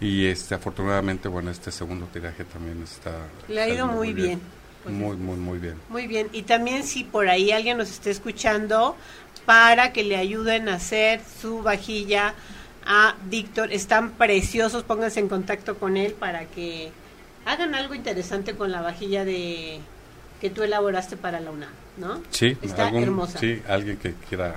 [0.00, 3.12] Y este, afortunadamente, bueno, este segundo tiraje también está.
[3.48, 4.40] Le ha ido muy bien.
[4.92, 5.74] Muy, muy, muy bien.
[5.88, 8.96] Muy bien, y también si por ahí alguien nos está escuchando
[9.44, 12.34] para que le ayuden a hacer su vajilla
[12.86, 16.90] a Víctor, están preciosos, pónganse en contacto con él para que
[17.44, 19.80] hagan algo interesante con la vajilla de
[20.40, 22.20] que tú elaboraste para la UNAM, ¿no?
[22.30, 23.38] Sí, Está algún- hermosa.
[23.38, 24.56] sí, alguien que quiera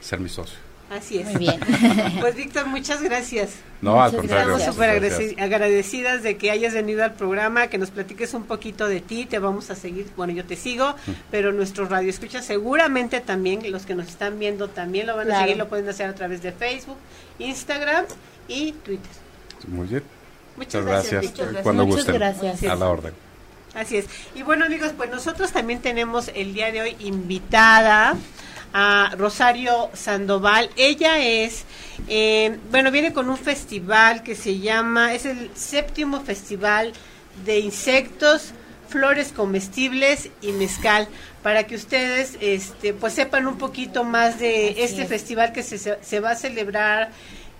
[0.00, 0.58] ser mi socio.
[0.90, 1.26] Así es.
[1.26, 1.60] Muy bien.
[2.20, 3.50] Pues Víctor, muchas gracias.
[3.82, 4.56] No, al Muchas contrario.
[4.56, 4.90] Estamos súper
[5.38, 9.38] agradecidas de que hayas venido al programa, que nos platiques un poquito de ti, te
[9.38, 10.94] vamos a seguir, bueno, yo te sigo,
[11.30, 15.56] pero nuestros radioescuchas seguramente también, los que nos están viendo también lo van a seguir,
[15.56, 16.96] lo pueden hacer a través de Facebook,
[17.38, 18.06] Instagram
[18.48, 19.12] y Twitter.
[19.68, 20.02] Muy bien.
[20.56, 21.24] Muchas Muchas gracias.
[21.24, 22.14] Muchas Cuando Muchas gusten.
[22.14, 22.62] gracias.
[22.64, 23.12] A la orden.
[23.74, 24.06] Así es.
[24.34, 28.16] Y bueno amigos, pues nosotros también tenemos el día de hoy invitada
[28.78, 30.68] a Rosario Sandoval.
[30.76, 31.64] Ella es,
[32.08, 36.92] eh, bueno, viene con un festival que se llama, es el séptimo festival
[37.46, 38.50] de insectos,
[38.90, 41.08] flores comestibles y mezcal,
[41.42, 45.08] para que ustedes este, pues sepan un poquito más de Así este es.
[45.08, 47.08] festival que se, se va a celebrar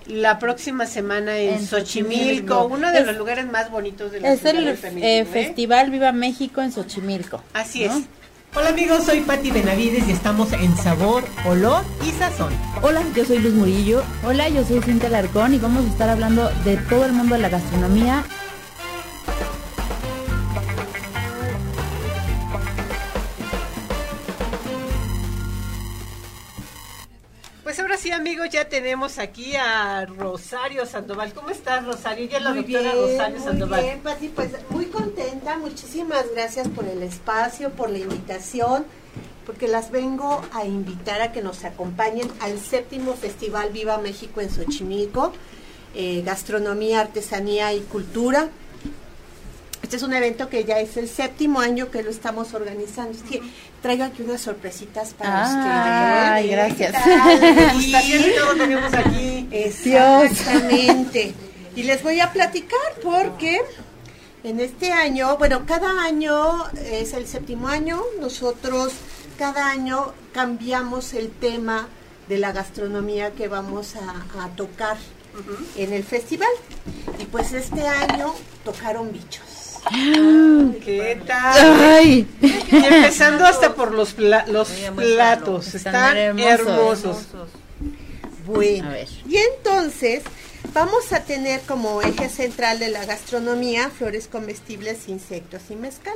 [0.07, 2.65] la próxima semana en, En Xochimilco, Xochimilco.
[2.67, 4.69] uno de Es- los lugares más bonitos de la Es ciudad el
[5.03, 5.25] eh, ¿eh?
[5.25, 7.43] Festival Viva México en Xochimilco.
[7.55, 7.97] Así ¿no?
[7.97, 8.05] es.
[8.59, 12.55] Hola amigos, soy Patti Benavides y estamos en Sabor, Olor y Sazón.
[12.81, 14.03] Hola, yo soy Luz Murillo.
[14.25, 17.43] Hola, yo soy Cintia Larcón y vamos a estar hablando de todo el mundo de
[17.43, 18.25] la gastronomía.
[27.97, 31.33] Ahora sí amigos, ya tenemos aquí a Rosario Sandoval.
[31.33, 32.27] ¿Cómo estás Rosario?
[32.31, 33.83] Es la Muy doctora bien, Rosario muy Sandoval.
[33.83, 38.85] bien, Pati, pues muy contenta, muchísimas gracias por el espacio, por la invitación,
[39.47, 44.51] porque las vengo a invitar a que nos acompañen al séptimo Festival Viva México en
[44.51, 45.33] Xochimilco,
[45.95, 48.51] eh, Gastronomía, Artesanía y Cultura.
[49.87, 53.13] Este es un evento que ya es el séptimo año que lo estamos organizando.
[53.13, 53.41] Es que
[53.81, 56.77] traigo aquí unas sorpresitas para Ay, ustedes.
[56.77, 57.05] gracias.
[57.05, 57.41] ¿Qué tal?
[57.57, 59.49] Degustación y todo tenemos aquí.
[59.53, 61.35] Exactamente.
[61.77, 63.61] Y les voy a platicar porque
[64.43, 68.93] en este año, bueno, cada año es el séptimo año, nosotros
[69.39, 71.87] cada año cambiamos el tema
[72.29, 74.97] de la gastronomía que vamos a, a tocar
[75.77, 76.51] en el festival.
[77.21, 79.56] Y pues este año tocaron bichos.
[80.85, 81.81] ¿Qué tal?
[81.81, 82.27] ¡Ay!
[82.41, 85.75] Y empezando hasta por los, pla- los platos.
[85.75, 86.69] Están Están hermosos.
[86.69, 87.27] hermosos.
[88.47, 89.09] Bueno, A ver.
[89.29, 90.23] y entonces
[90.73, 96.15] vamos a tener como eje central de la gastronomía flores comestibles, insectos y mezcal.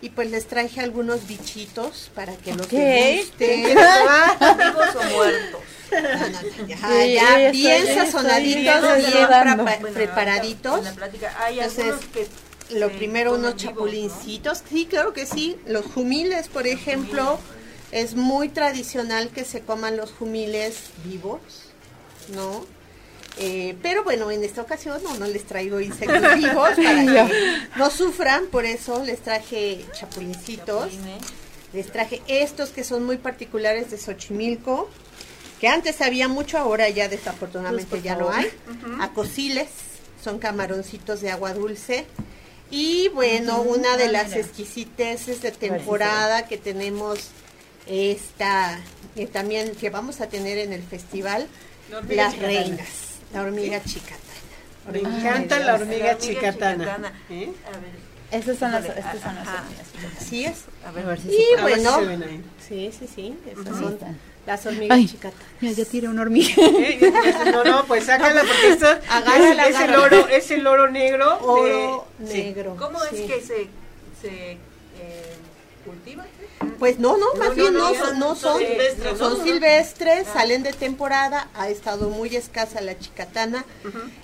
[0.00, 2.72] Y pues les traje algunos bichitos para que los Ok.
[2.72, 3.64] degusten.
[3.64, 5.60] ¿Vivos o muertos?
[5.90, 10.78] No, no, ya, Sí, ya ya bien estoy- sazonaditos, bien prepa- Bueno, preparaditos.
[10.78, 12.28] En la plática hay Entonces, algunos que
[12.70, 15.56] Lo primero unos chapulincitos, sí, claro que sí.
[15.66, 17.38] Los jumiles, por ejemplo,
[17.92, 21.40] es muy tradicional que se coman los jumiles vivos,
[22.34, 22.66] ¿no?
[23.40, 27.34] Eh, pero bueno, en esta ocasión no, no les traigo insectos vivos para que
[27.76, 30.92] no sufran, por eso les traje chapulincitos.
[31.72, 34.88] Les traje estos que son muy particulares de Xochimilco,
[35.60, 38.50] que antes había mucho, ahora ya desafortunadamente Pues, ya no hay.
[39.00, 39.68] Acosiles,
[40.22, 42.06] son camaroncitos de agua dulce.
[42.70, 44.40] Y bueno, una de Ah, las mira.
[44.40, 47.18] exquisiteces de temporada que tenemos
[47.86, 48.78] esta,
[49.14, 51.46] que también que vamos a tener en el festival,
[51.90, 52.46] las chicatana.
[52.46, 52.88] reinas,
[53.32, 54.18] la hormiga chicatana.
[54.92, 56.84] Me encanta la hormiga La hormiga chicatana.
[56.84, 57.12] chicatana.
[57.30, 57.52] ¿Eh?
[57.66, 59.86] A ver, Estas son las, estas son las hormigas.
[60.20, 60.58] Así es.
[60.86, 62.42] A ver, si Y se- A ver si bueno, se ven ahí.
[62.68, 63.38] sí, sí, sí.
[63.50, 64.18] Esas Ahí son están.
[64.48, 65.06] Las hormigas Ay.
[65.06, 65.38] chicatas.
[65.60, 66.54] Mira, ya tiré una hormiga.
[66.58, 67.12] Eh,
[67.52, 71.26] No, no, pues sácala porque esto Agárrala, es, es el oro, es el oro negro.
[71.38, 72.42] de- Oro sí.
[72.42, 72.74] negro.
[72.78, 73.16] ¿Cómo sí.
[73.16, 73.66] es que se,
[74.22, 74.58] se eh,
[75.84, 76.24] cultiva?
[76.78, 79.38] Pues no, no, más No, bien no, no, no, son, no son son, silvestres, son
[79.38, 79.44] ¿no?
[79.44, 83.64] silvestres, salen de temporada, ha estado muy escasa la chicatana,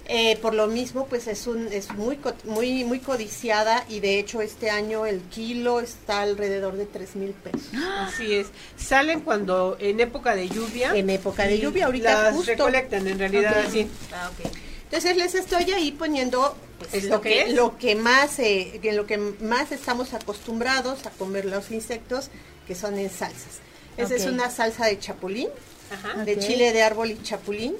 [0.07, 4.41] eh, por lo mismo pues es un es muy muy muy codiciada y de hecho
[4.43, 8.49] este año el kilo está alrededor de tres mil pesos Así es.
[8.77, 10.95] Salen cuando en época de lluvia.
[10.95, 12.53] en época de lluvia ahorita las justo.
[12.53, 13.65] recolectan en realidad.
[14.13, 14.51] Ah, ok.
[14.95, 17.55] Entonces les estoy ahí poniendo pues, ¿Esto lo que es?
[17.55, 22.31] lo que más eh, que lo que más estamos acostumbrados a comer los insectos
[22.69, 23.59] que son en salsas.
[23.97, 25.49] Esa es una salsa de chapulín.
[25.91, 26.25] Ajá.
[26.25, 27.75] de chile de árbol y chapulín.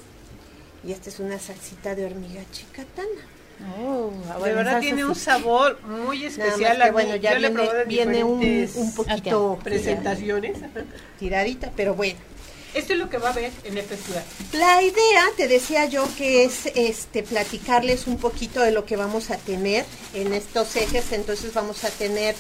[0.85, 3.09] Y esta es una salsita de hormiga chicatana.
[3.79, 6.83] Oh, ah, de bueno, verdad salsa tiene un sabor muy especial.
[6.83, 7.49] que, bueno, ya yo
[7.87, 10.59] viene, en un, poquito presentaciones.
[11.21, 12.19] tiradita, pero bueno.
[12.75, 14.25] Esto es lo que va a ver en el festival.
[14.53, 19.31] La idea, te decía yo, que es este platicarles un poquito de lo que vamos
[19.31, 21.13] a tener en estos ejes.
[21.13, 22.35] Entonces vamos a tener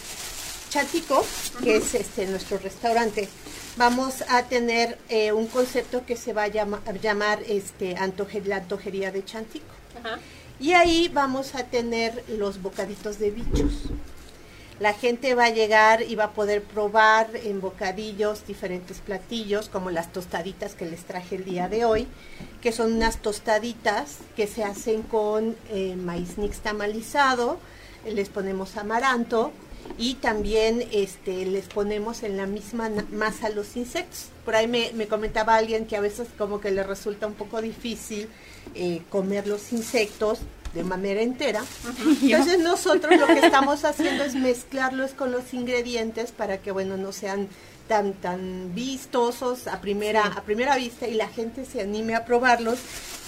[0.70, 1.24] Chatico,
[1.62, 3.28] que es este nuestro restaurante.
[3.76, 8.42] Vamos a tener eh, un concepto que se va a llama- a llamar este antoje-
[8.44, 9.66] la antojería de Chantico.
[10.60, 13.72] Y ahí vamos a tener los bocaditos de bichos.
[14.80, 19.90] La gente va a llegar y va a poder probar en bocadillos diferentes platillos, como
[19.92, 22.08] las tostaditas que les traje el día de hoy,
[22.60, 27.58] que son unas tostaditas que se hacen con eh, maíz nixtamalizado,
[28.04, 29.52] les ponemos amaranto
[29.96, 34.30] y también este, les ponemos en la misma masa los insectos.
[34.44, 37.62] Por ahí me, me comentaba alguien que a veces como que le resulta un poco
[37.62, 38.28] difícil
[38.74, 40.40] eh, comer los insectos
[40.74, 41.62] de manera entera.
[42.22, 47.12] Entonces nosotros lo que estamos haciendo es mezclarlos con los ingredientes para que bueno no
[47.12, 47.48] sean
[47.88, 52.78] tan tan vistosos a primera a primera vista y la gente se anime a probarlos,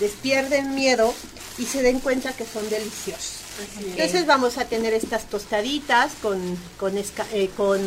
[0.01, 1.13] les pierden miedo
[1.59, 3.43] y se den cuenta que son deliciosos.
[3.57, 3.91] Así es.
[3.93, 6.39] Entonces vamos a tener estas tostaditas con
[6.79, 7.81] con, esca- eh, con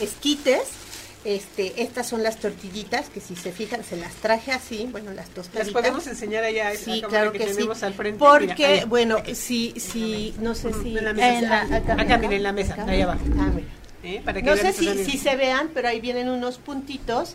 [0.00, 0.62] esquites.
[1.28, 5.28] Este, estas son las tortillitas que si se fijan se las traje así, bueno las
[5.28, 5.66] tostaditas.
[5.66, 7.54] Las podemos enseñar allá Sí, cámara claro que, que sí.
[7.54, 8.18] tenemos al frente.
[8.18, 8.84] Porque, Mira, ahí.
[8.86, 10.96] bueno, sí, sí, no sé si...
[10.96, 11.28] En la mesa.
[11.38, 11.92] En la- acá.
[12.00, 13.20] Acá, miren, en la mesa, allá abajo.
[13.38, 13.68] Ah, mira.
[14.04, 14.22] ¿eh?
[14.24, 17.34] Para que No sé si, si se vean, pero ahí vienen unos puntitos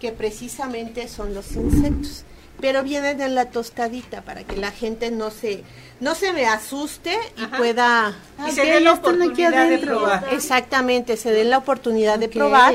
[0.00, 2.24] que precisamente son los insectos.
[2.62, 5.64] Pero vienen en la tostadita para que la gente no se
[6.00, 7.56] no se me asuste y Ajá.
[7.58, 8.16] pueda
[8.48, 10.28] Y se dé la aquí oportunidad de probar.
[10.32, 12.72] exactamente se den la oportunidad de probar.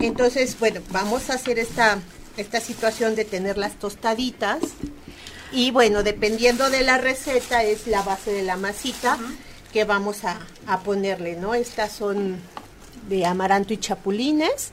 [0.00, 1.98] Entonces, bueno, vamos a hacer esta
[2.36, 4.58] esta situación de tener las tostaditas
[5.52, 9.18] y bueno, dependiendo de la receta es la base de la masita
[9.72, 11.54] que vamos a, a ponerle, ¿no?
[11.54, 12.38] Estas son
[13.08, 14.72] de amaranto y chapulines.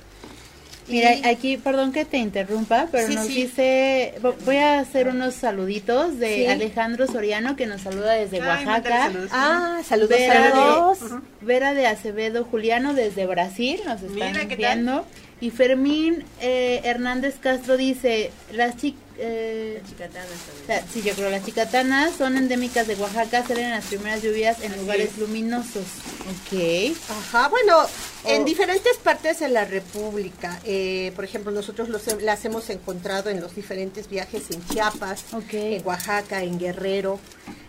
[0.91, 3.34] Mira, aquí, perdón que te interrumpa, pero Sí, nos sí.
[3.34, 6.45] dice, vo- voy a hacer unos saluditos de Sí.
[6.47, 9.04] Alejandro Soriano que nos saluda desde Ay, Oaxaca.
[9.08, 9.30] saludos.
[9.34, 10.99] Ah, saludos, Vera saludos.
[11.12, 14.47] de, Vera de Acevedo Juliano desde Brasil nos están Mira.
[15.39, 20.86] Y Fermín eh, Hernández Castro dice, las chi- eh, Chicatanas o también.
[20.92, 24.72] sí, yo creo las chicatanas son endémicas de Oaxaca, salen en las primeras lluvias en
[24.72, 25.18] Así lugares es.
[25.18, 25.84] luminosos.
[26.54, 26.96] Ok.
[27.10, 27.78] Ajá, bueno,
[28.26, 28.46] en Oh.
[28.46, 30.60] diferentes partes de la República.
[30.66, 35.86] eh, por ejemplo, nosotros los, las hemos encontrado en los diferentes viajes en Chiapas, en
[35.86, 37.20] Oaxaca, en Guerrero.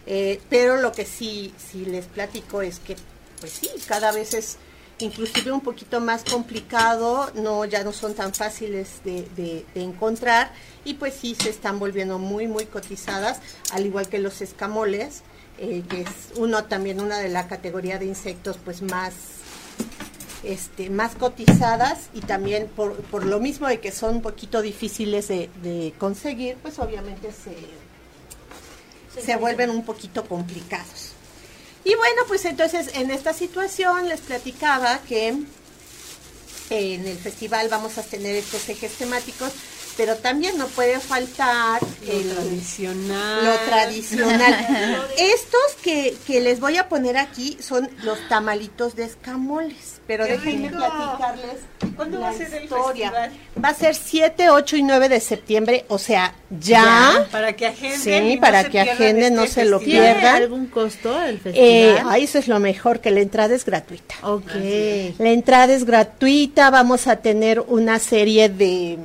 [0.07, 2.97] eh, pero lo que sí, sí les platico es que,
[3.41, 4.57] pues sí, cada vez es
[4.99, 10.53] inclusive un poquito más complicado, no ya no son tan fáciles de, de- de encontrar
[10.85, 13.41] y pues sí se están volviendo muy muy cotizadas,
[13.73, 15.23] al igual que los escamoles,
[15.59, 19.13] eh, que es uno también una de la categoría de insectos pues más
[20.45, 25.29] este, más cotizadas y también por, por lo mismo de que son un poquito difíciles
[25.29, 27.55] de, de conseguir, pues obviamente se,
[29.25, 31.12] se vuelven un poquito complicados.
[31.85, 35.29] Y bueno, pues entonces en esta situación les platicaba que
[36.71, 39.53] en el festival vamos a tener estos ejes temáticos,
[39.97, 43.45] pero también no puede faltar Lo el, tradicional.
[43.45, 45.07] lo tradicional.
[45.19, 50.33] Estos que, que les voy a poner aquí son los tamalitos de escamoles, pero ¡Qué
[50.33, 50.79] déjenme rico!
[50.81, 51.57] platicarles
[51.97, 53.11] ¿Cuándo la va a ser el historia.
[53.11, 53.33] festival?
[53.65, 57.27] Va a ser 7, 8 y 9 de septiembre, o sea, ya.
[57.31, 58.01] Para que agenden.
[58.01, 60.03] Sí, no para que pierdan agenden, no este se lo festival.
[60.05, 60.43] ¿Tiene pierdan.
[60.43, 62.07] algún costo el Eh, festival?
[62.09, 64.15] ay, eso es lo mejor, que la entrada es gratuita.
[64.23, 64.51] ok.
[65.19, 68.99] La entrada es gratuita, vamos a tener una serie de,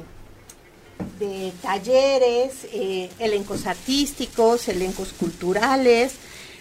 [1.20, 6.14] de talleres, eh, elencos artísticos, elencos culturales.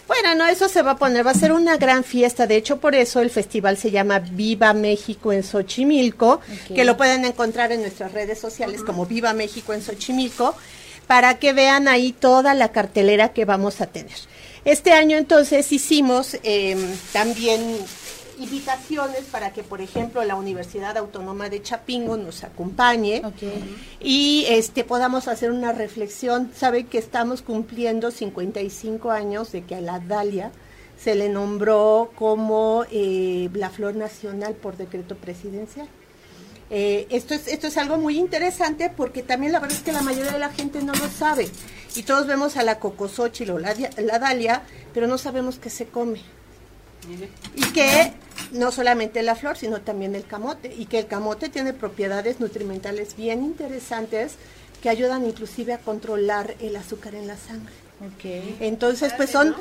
[0.06, 2.46] Bueno, no, eso se va a poner, va a ser una gran fiesta.
[2.46, 6.40] De hecho, por eso el festival se llama Viva México en Xochimilco,
[6.72, 10.54] que lo pueden encontrar en nuestras redes sociales como Viva México en Xochimilco,
[11.08, 14.16] para que vean ahí toda la cartelera que vamos a tener.
[14.64, 16.76] Este año entonces hicimos eh,
[17.12, 17.60] también
[18.38, 23.22] invitaciones para que, por ejemplo, la Universidad Autónoma de Chapingo nos acompañe
[24.00, 26.50] y este podamos hacer una reflexión.
[26.54, 30.52] Saben que estamos cumpliendo 55 años de que a la Dalia
[30.98, 35.88] se le nombró como eh, la flor nacional por decreto presidencial.
[36.68, 40.02] Eh, esto, es, esto es algo muy interesante porque también la verdad es que la
[40.02, 41.48] mayoría de la gente no lo sabe.
[41.94, 44.62] Y todos vemos a la cocosochil o la, la dalia,
[44.92, 46.20] pero no sabemos qué se come.
[47.54, 48.12] Y que
[48.52, 50.74] no solamente la flor, sino también el camote.
[50.74, 54.34] Y que el camote tiene propiedades nutrimentales bien interesantes
[54.82, 57.74] que ayudan inclusive a controlar el azúcar en la sangre.
[58.16, 58.58] Okay.
[58.60, 59.54] Entonces, pues son,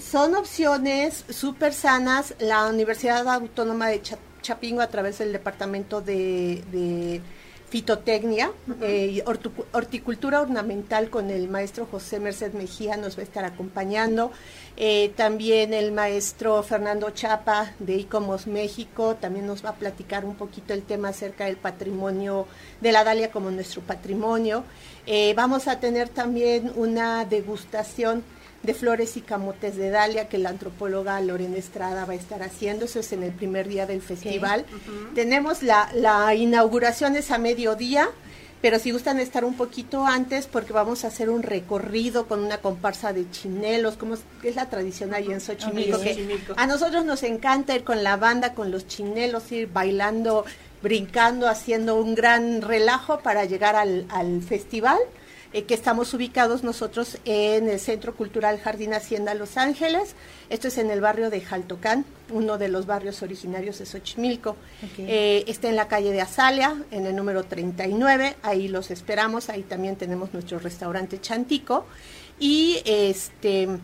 [0.00, 2.34] son opciones súper sanas.
[2.38, 4.00] La Universidad Autónoma de
[4.42, 7.20] Chapingo, a través del Departamento de,
[7.68, 9.24] Fitotecnia, eh,
[9.72, 14.30] horticultura ornamental con el maestro José Merced Mejía nos va a estar acompañando.
[14.76, 20.36] Eh, también el maestro Fernando Chapa de ICOMOS México también nos va a platicar un
[20.36, 22.46] poquito el tema acerca del patrimonio
[22.80, 24.62] de la Dalia como nuestro patrimonio.
[25.04, 28.22] Eh, vamos a tener también una degustación
[28.62, 32.86] de flores y camotes de Dalia que la antropóloga Lorena Estrada va a estar haciendo.
[32.86, 34.64] Eso es en el primer día del festival.
[35.14, 38.10] Tenemos la, la inauguración es a mediodía
[38.66, 42.58] pero si gustan estar un poquito antes porque vamos a hacer un recorrido con una
[42.58, 47.76] comparsa de chinelos, como es, la tradición ahí en Xochimilco, que a nosotros nos encanta
[47.76, 50.44] ir con la banda, con los chinelos, ir bailando,
[50.82, 54.98] brincando, haciendo un gran relajo para llegar al, al festival.
[55.56, 60.14] Eh, que estamos ubicados nosotros en el Centro Cultural Jardín Hacienda Los Ángeles.
[60.50, 64.54] Esto es en el barrio de Jaltocán, uno de los barrios originarios de Xochimilco.
[64.98, 68.36] Eh, está en la calle de Azalea, en el número 39.
[68.42, 69.48] Ahí los esperamos.
[69.48, 71.86] Ahí también tenemos nuestro restaurante Chantico.
[72.38, 73.78] Y este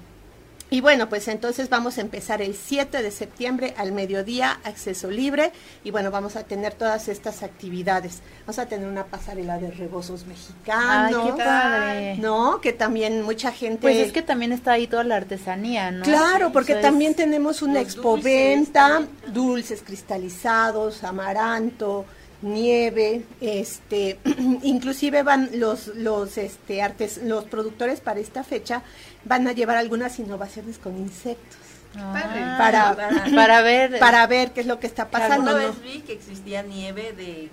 [0.72, 5.52] y bueno, pues entonces vamos a empezar el 7 de septiembre al mediodía, acceso libre,
[5.84, 8.22] y bueno, vamos a tener todas estas actividades.
[8.46, 11.20] Vamos a tener una pasarela de rebozos mexicanos.
[11.24, 12.16] Ay, qué padre.
[12.16, 12.62] ¿No?
[12.62, 13.82] Que también mucha gente...
[13.82, 16.04] Pues es que también está ahí toda la artesanía, ¿no?
[16.04, 22.06] Claro, porque también tenemos una expoventa, dulces cristalizados, amaranto,
[22.42, 24.18] nieve, este,
[24.62, 28.82] inclusive van los los este artes, los productores para esta fecha
[29.24, 31.58] van a llevar algunas innovaciones con insectos.
[31.94, 32.96] Ah, para,
[33.34, 35.50] para, ver para ver qué es lo que está pasando.
[35.50, 37.50] Una vez vi que existía nieve de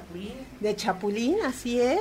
[0.00, 0.32] chapulín.
[0.60, 2.00] De chapulín, así es.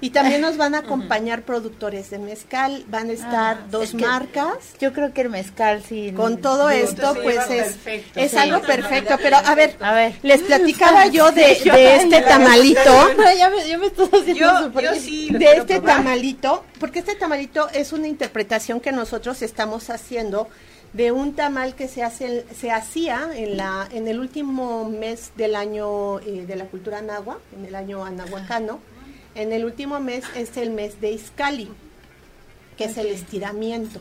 [0.00, 3.90] Y también nos van a acompañar productores de mezcal, van a estar Ah, dos es
[3.92, 4.56] que marcas.
[4.78, 6.12] Yo creo que el mezcal sí.
[6.14, 8.20] Con todo esto, pues es, perfecto.
[8.20, 8.36] es Sí.
[8.36, 9.16] algo perfecto.
[9.22, 10.14] Pero a ver, A ver.
[10.22, 12.92] les platicaba yo de, de este tamalito.
[13.38, 15.30] ya me, yo me estoy haciendo Yo, súper- yo sí.
[15.30, 15.96] lo de este probar.
[15.98, 20.48] tamalito, porque este tamalito es una interpretación que nosotros estamos haciendo
[20.94, 25.56] de un tamal que se hace se hacía en la en el último mes del
[25.56, 28.80] año eh, de la cultura nahua, en el año anahuacano.
[29.34, 31.68] En el último mes es el mes de Izcali,
[32.76, 34.00] que es el estiramiento.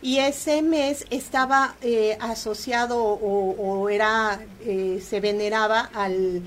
[0.00, 6.42] Y ese mes estaba eh, asociado o, o era eh, se veneraba al,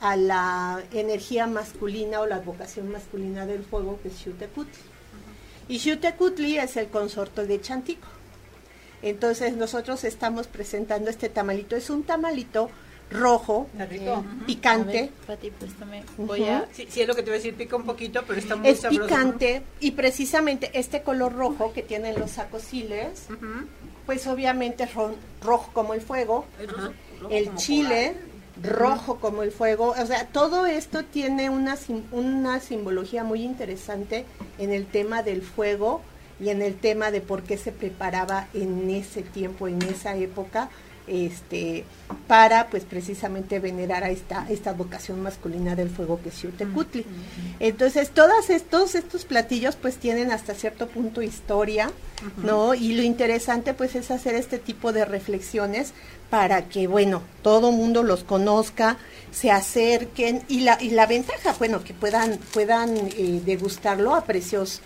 [0.00, 4.82] a la energía masculina o la vocación masculina del fuego que es Xutecutli.
[5.68, 8.15] Y Xutecutli es el consorte de Chantico.
[9.02, 11.76] Entonces nosotros estamos presentando este tamalito.
[11.76, 12.70] Es un tamalito
[13.10, 14.24] rojo, rico.
[14.46, 14.92] picante.
[15.02, 16.02] Ver, Pati, préstame.
[16.18, 18.38] Voy a, sí, sí, es lo que te voy a decir, pica un poquito, pero
[18.40, 19.06] está muy Es sabroso.
[19.06, 23.26] picante y precisamente este color rojo que tienen los sacosiles,
[24.06, 28.16] pues obviamente es ro- rojo como el fuego, Es rojo- rojo el como chile
[28.62, 34.24] rojo como el fuego, o sea, todo esto tiene una, sim- una simbología muy interesante
[34.58, 36.00] en el tema del fuego
[36.40, 40.70] y en el tema de por qué se preparaba en ese tiempo, en esa época,
[41.06, 41.84] este,
[42.26, 47.06] para pues precisamente venerar a esta, esta vocación masculina del fuego que es Xiutecutli.
[47.60, 51.92] Entonces, todos estos, estos platillos pues tienen hasta cierto punto historia,
[52.42, 52.74] ¿no?
[52.74, 55.92] Y lo interesante pues es hacer este tipo de reflexiones
[56.28, 58.96] para que, bueno, todo mundo los conozca,
[59.30, 64.80] se acerquen y la, y la ventaja, bueno, que puedan, puedan eh, degustarlo a precios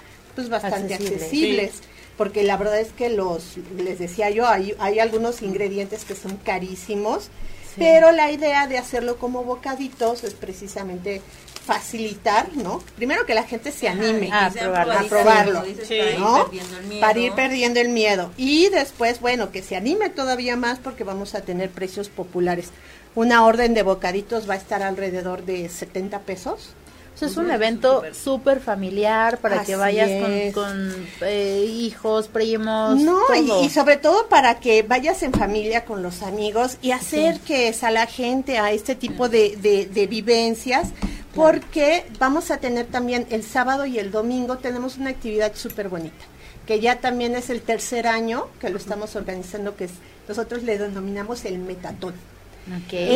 [0.49, 1.22] pues bastante Accesibles.
[1.22, 1.70] accesibles.
[2.16, 6.36] Porque la verdad es que los, les decía yo, hay, hay algunos ingredientes que son
[6.36, 7.30] carísimos,
[7.76, 11.22] Pero la idea de hacerlo como bocaditos es precisamente
[11.64, 12.82] facilitar, ¿no?
[12.97, 15.09] Primero que la gente se anime a a probarlo.
[15.09, 15.99] probarlo, Sí.
[15.99, 16.45] para ir ¿no?
[16.51, 17.01] perdiendo el miedo.
[17.01, 18.30] para ir perdiendo el miedo.
[18.36, 22.70] Y después, bueno, que se anime todavía más porque vamos a tener precios populares.
[23.14, 26.70] Una orden de bocaditos va a estar alrededor de 70 pesos.
[27.15, 30.55] O sea, es un evento súper familiar para Así que vayas con, es.
[30.55, 33.63] con, eh, hijos, primos, No, y, todo.
[33.65, 38.07] y sobre todo para que vayas en familia con los amigos y acerques a la
[38.07, 40.89] gente a este tipo de, de- de vivencias,
[41.35, 46.25] porque vamos a tener también el sábado y el domingo, tenemos una actividad súper bonita,
[46.67, 49.93] que ya también es el tercer año que lo estamos organizando, que es,
[50.27, 52.15] nosotros le denominamos el metatón.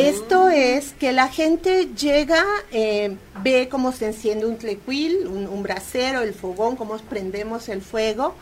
[0.09, 5.63] Esto es que la gente llega, eh, ve cómo se enciende un tlecuil, un, un
[5.63, 8.35] brasero, el fogón, cómo prendemos el fuego.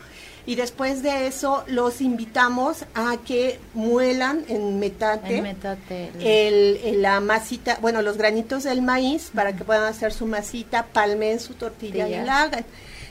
[0.46, 6.10] Y después de eso los invitamos a que muelan en metate El metate.
[6.20, 10.84] el, el- la masita, bueno, los granitos del maíz para que puedan hacer su masita,
[10.92, 12.66] palmen su tortilla y la hagan.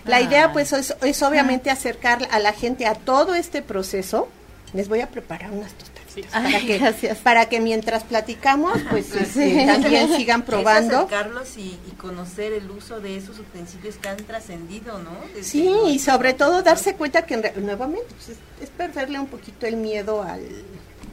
[0.06, 0.22] La Ah.
[0.22, 4.28] idea pues es, es obviamente acercar a la gente a todo este proceso.
[4.74, 5.74] Les voy a preparar unas
[6.22, 7.18] para Ay, que gracias.
[7.20, 10.98] para que mientras platicamos pues este, también sigan Es probando.
[11.00, 15.12] acercarlos y, y conocer el uso de esos utensilios que han trascendido, ¿no?
[15.34, 19.66] Desde Sí, y sobre todo darse cuenta que nuevamente pues, es, es perderle un poquito
[19.66, 20.42] el miedo al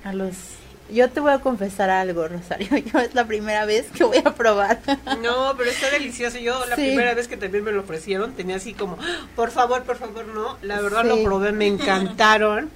[0.04, 0.34] A los...
[0.92, 2.66] Yo te voy a confesar algo, Rosario.
[2.92, 4.80] Yo es la primera vez que voy a probar.
[5.22, 6.38] No, pero está delicioso.
[6.38, 6.82] Yo la Sí.
[6.82, 10.26] primera vez que también me lo ofrecieron tenía así como, "Ah, por favor, por favor,
[10.26, 10.58] no.
[10.62, 11.08] La verdad Sí.
[11.08, 12.70] lo probé, me encantaron.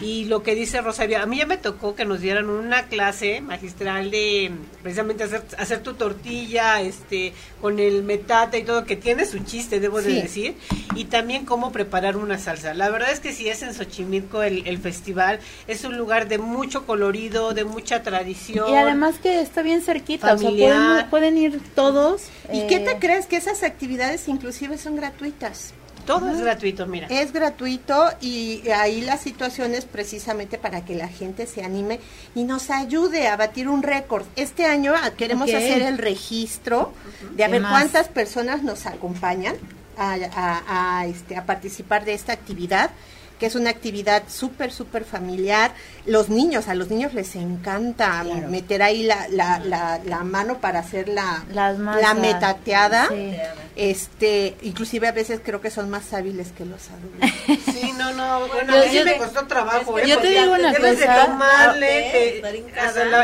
[0.00, 3.40] Y lo que dice Rosario, a mí ya me tocó que nos dieran una clase
[3.40, 9.26] magistral de precisamente hacer, hacer tu tortilla, este, con el metate y todo, que tiene
[9.26, 10.54] su chiste, debo de decir,
[10.94, 12.74] y también cómo preparar una salsa.
[12.74, 16.38] La verdad es que si es en Xochimilco el, el festival, es un lugar de
[16.38, 18.70] mucho colorido, de mucha tradición.
[18.70, 21.08] Y además que está bien cerquita, o sea, Familiar.
[21.08, 22.28] pueden, pueden ir todos.
[22.52, 23.26] ¿Y eh, qué te crees?
[23.26, 25.74] Que esas actividades inclusive son gratuitas.
[26.08, 27.06] Todo es gratuito, mira.
[27.08, 32.00] Es gratuito y ahí la situación es precisamente para que la gente se anime
[32.34, 34.24] y nos ayude a batir un récord.
[34.34, 36.92] Este año queremos hacer el registro
[37.36, 37.70] de a ¿Qué ver más?
[37.72, 39.54] cuántas personas nos acompañan
[39.96, 42.90] a, a- a, este, a participar de esta actividad
[43.38, 45.72] que es una actividad súper, súper familiar.
[46.06, 48.48] Los niños, a los niños les encanta Claro.
[48.48, 53.08] meter ahí la, la, la, la mano para hacer la, Las la metateada.
[53.08, 53.32] Sí.
[53.76, 57.30] Este, inclusive a veces creo que son más hábiles que los adultos.
[57.78, 59.98] Sí, no, no, bueno, Yo- a mí sí yo me te- costó trabajo.
[59.98, 60.08] yo ¿eh?
[60.08, 61.14] te Porque digo una debes cosa.
[61.20, 62.28] de tomarle,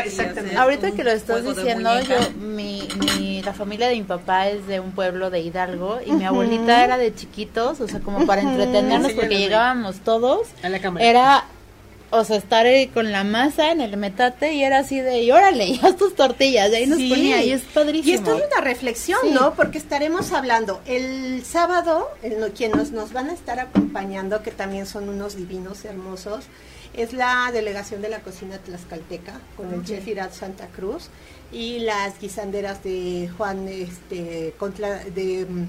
[0.05, 0.55] exactamente.
[0.57, 2.87] Ahorita que lo estás diciendo, yo, mi,
[3.17, 6.83] mi, la familia de mi papá es de un pueblo de Hidalgo y mi abuelita
[6.83, 11.05] era de chiquitos, o sea, como para entretenernos porque llegábamos todos, A la cámara.
[11.05, 11.45] era,
[12.11, 15.65] o sea, estar con la masa en el metate y era así de, y órale,
[15.67, 17.09] y haz tus tortillas, y ahí nos Sí.
[17.09, 18.11] ponía, y es padrísimo.
[18.11, 19.31] Y esto es una reflexión, Sí.
[19.31, 19.53] ¿no?
[19.53, 24.85] Porque estaremos hablando el sábado, el, no- quienes nos van a estar acompañando, que también
[24.85, 26.45] son unos divinos hermosos,
[26.95, 31.09] es la delegación de la cocina tlaxcalteca con el chef Irat Santa Cruz
[31.55, 35.67] y las guisanderas de Juan este Contla, de mm,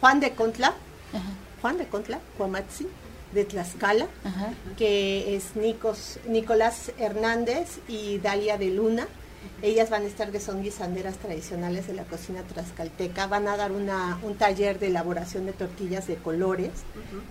[0.00, 0.74] Juan de Contla,
[1.14, 1.30] Ajá,
[1.62, 2.86] Juan de Contla, Cuamatzi,
[3.32, 4.52] de Tlaxcala, ajá.
[4.76, 9.08] que es Nicos, Nicolás Hernández y Dalia de Luna.
[9.62, 13.26] Ellas van a estar que son guisanderas tradicionales de la cocina tlaxcalteca.
[13.26, 16.70] Van a dar una, un taller de elaboración de tortillas de colores,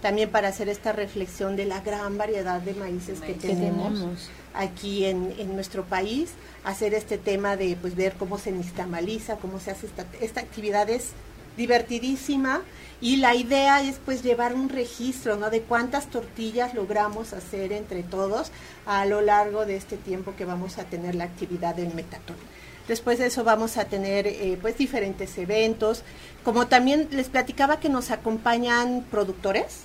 [0.01, 4.29] también para hacer esta reflexión de la gran variedad de maíces que Que tenemos tenemos.
[4.53, 6.31] Aquí en, en nuestro país,
[6.63, 10.89] hacer este tema de pues ver cómo se nixtamaliza, cómo se hace esta, esta actividad
[10.89, 11.11] es
[11.57, 12.61] divertidísima
[13.01, 15.49] y la idea es pues llevar un registro ¿no?
[15.49, 18.51] de cuántas tortillas logramos hacer entre todos
[18.85, 22.37] a lo largo de este tiempo que vamos a tener la actividad del metatón.
[22.87, 26.03] Después de eso vamos a tener eh, pues diferentes eventos,
[26.43, 29.81] como también les platicaba que nos acompañan productores,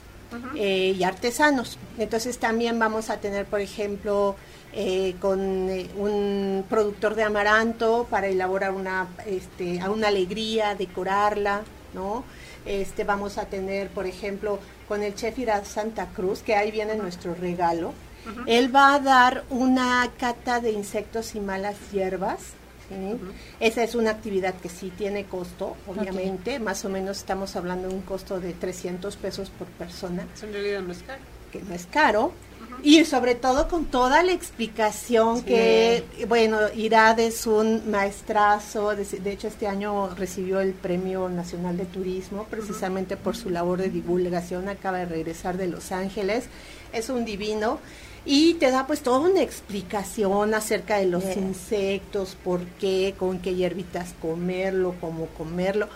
[0.55, 1.79] eh, y artesanos.
[1.99, 4.37] Entonces también vamos a tener, por ejemplo,
[4.73, 11.63] eh, con eh, un productor de amaranto para elaborar una, este, una alegría, decorarla,
[11.95, 12.25] ¿no?
[12.67, 16.97] Este, vamos a tener, por ejemplo, con el chef Irad Santa Cruz, que ahí viene
[16.97, 17.93] nuestro regalo.
[18.47, 22.58] Él va a dar una cata de insectos y malas hierbas.
[22.89, 23.19] ¿Sí?
[23.61, 26.59] Esa es una actividad que sí tiene costo, obviamente.
[26.59, 30.53] Más o menos estamos hablando de un costo de 300 pesos por persona Eso en
[30.53, 31.21] realidad no es caro.
[31.53, 32.33] que no es caro.
[32.83, 35.45] Y sobre todo con toda la explicación Sí.
[35.45, 41.77] que, bueno, Irad es un maestrazo, de, de hecho este año recibió el Premio Nacional
[41.77, 46.45] de Turismo precisamente por su labor de divulgación, acaba de regresar de Los Ángeles,
[46.93, 47.79] es un divino.
[48.25, 53.55] Y te da pues toda una explicación acerca de los insectos, por qué, con qué
[53.55, 55.89] hierbitas comerlo, cómo comerlo.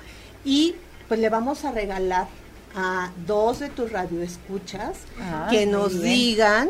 [0.44, 0.74] Y
[1.08, 2.26] pues le vamos a regalar
[2.74, 6.04] a dos de tus radioescuchas Ah, que nos bien.
[6.04, 6.68] digan,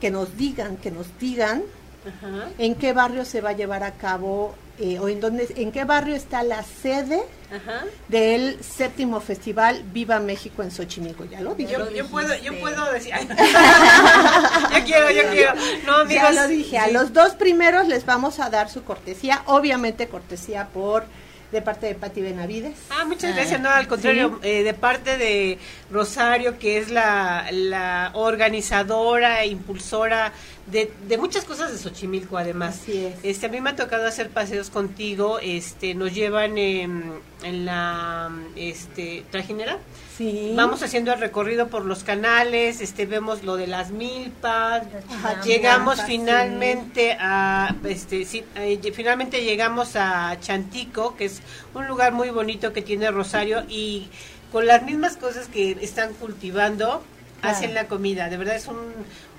[0.00, 1.62] que nos digan, que nos digan
[2.06, 5.72] Ajá, en qué barrio se va a llevar a cabo eh, o en dónde, en
[5.72, 7.20] qué barrio está la sede
[7.50, 7.84] ajá.
[8.08, 11.24] del séptimo festival Viva México en Xochimilco.
[11.24, 11.72] Ya lo dije.
[11.72, 13.12] Yo, yo puedo, yo puedo decir.
[13.18, 15.54] yo quiero, yo quiero.
[15.86, 16.22] No, amigos.
[16.22, 16.78] ya lo dije.
[16.78, 21.04] A los dos primeros les vamos a dar su cortesía, obviamente cortesía por
[21.52, 22.76] de parte de Pati Benavides.
[22.90, 23.60] Ah, muchas gracias.
[23.60, 25.58] No, al contrario, eh, de parte de
[25.90, 30.32] Rosario, que es la, la organizadora e impulsora
[30.66, 32.80] de, de muchas cosas de Xochimilco, además.
[32.82, 33.14] Así es.
[33.22, 35.38] Este, a mí me ha tocado hacer paseos contigo.
[35.40, 37.02] Este, nos llevan em,
[37.42, 39.78] en la este, trajinera.
[40.18, 40.52] Sí.
[40.56, 46.02] Vamos haciendo el recorrido por los canales, este vemos lo de las milpas, Ajá, llegamos
[46.02, 51.40] finalmente a este sí, eh, finalmente llegamos a Chantico, que es
[51.72, 54.08] un lugar muy bonito que tiene Rosario y
[54.50, 57.04] con las mismas cosas que están cultivando
[57.40, 57.56] Claro.
[57.56, 58.28] hacen la comida.
[58.28, 58.78] De verdad es un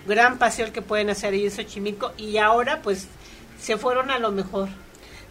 [0.08, 3.08] gran paseo el que pueden hacer ahí en Xochimilco y ahora pues
[3.62, 4.70] se fueron a lo mejor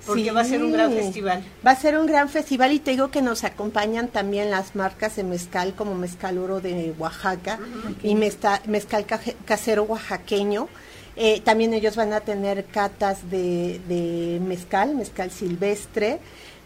[0.06, 0.30] porque Sí.
[0.30, 1.44] va a ser un gran festival.
[1.66, 5.16] Va a ser un gran festival y te digo que nos acompañan también las marcas
[5.16, 7.58] de mezcal como Mezcal Oro de Oaxaca
[8.02, 9.06] y Mezcal
[9.44, 10.68] Casero Oaxaqueño.
[11.16, 16.20] Eh, también ellos van a tener catas de, de mezcal, mezcal silvestre.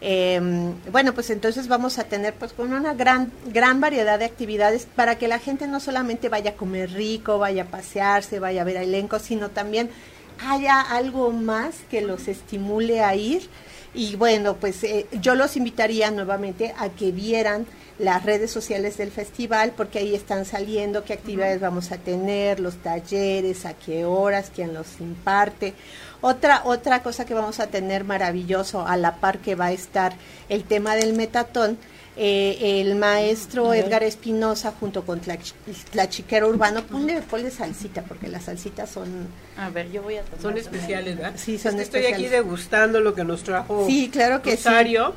[0.05, 0.39] Eh,
[0.91, 5.17] bueno, pues entonces vamos a tener pues con una gran gran variedad de actividades para
[5.17, 8.75] que la gente no solamente vaya a comer rico, vaya a pasearse, vaya a ver
[8.77, 9.89] elenco, sino también
[10.45, 13.49] haya algo más que los estimule a ir.
[13.93, 17.67] Y bueno, pues eh, yo los invitaría nuevamente a que vieran
[17.99, 22.77] las redes sociales del festival, porque ahí están saliendo qué actividades vamos a tener, los
[22.77, 25.75] talleres, a qué horas, quién los imparte.
[26.21, 30.13] Otra, otra cosa que vamos a tener maravilloso, a la par que va a estar
[30.49, 31.77] el tema del metatón,
[32.15, 35.37] eh, el maestro Edgar Espinosa junto con Tla,
[35.91, 39.27] Tlachiquero Urbano, ponle, ponle salsita, porque las salsitas son...
[39.57, 40.41] A ver, yo voy a tomar.
[40.41, 41.33] Son especiales, ¿verdad?
[41.37, 44.63] Sí, son Es que Estoy aquí degustando lo que nos trajo Sí, claro que sí.
[44.65, 45.13] Rosario.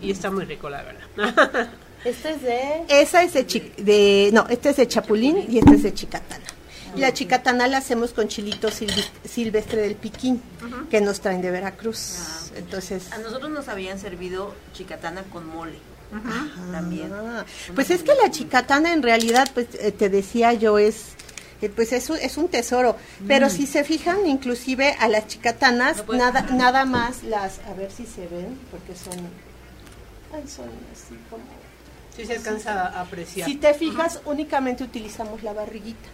[0.00, 1.68] Y está muy rico, la verdad.
[2.04, 2.60] Este es de.
[2.88, 6.44] Esa es de, chi- de no, este es de chapulín y este es de chicatana.
[6.96, 10.42] Y la chicatana la hacemos con chilito silvestre del piquín,
[10.90, 12.16] que nos traen de Veracruz.
[12.18, 12.38] Ah.
[12.56, 15.78] Entonces, A nosotros nos habían servido chicatana con mole.
[16.70, 17.10] También.
[17.74, 21.14] pues es que la chicatana en realidad, pues eh, te decía yo, es
[21.62, 22.96] eh, pues es un, es un tesoro.
[23.26, 27.90] Pero si se fijan, inclusive a las chicatanas, No nada, nada más las, a ver
[27.90, 29.14] si se ven, porque son,
[30.34, 31.44] ay, son así como...
[32.16, 33.48] Sí se alcanza a apreciar.
[33.48, 36.08] Si te fijas, únicamente utilizamos la barriguita.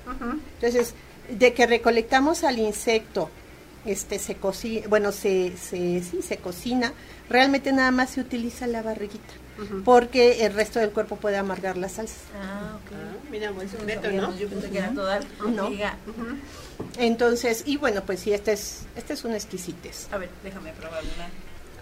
[0.54, 0.94] Entonces,
[1.28, 3.30] de que recolectamos al insecto,
[3.84, 6.92] este se cocina, bueno, se, se, sí, se cocina,
[7.28, 9.32] realmente nada más se utiliza la barriguita,
[9.84, 12.18] porque el resto del cuerpo puede amargar las salsas.
[12.40, 12.92] Ah, ok.
[12.92, 14.36] Ah, mira, buen secreto, ¿no?
[14.36, 15.70] Yo pensé que era toda No.
[16.98, 20.08] Entonces, y bueno, pues sí, este es, este es un exquisitez.
[20.12, 21.28] A ver, déjame probar una.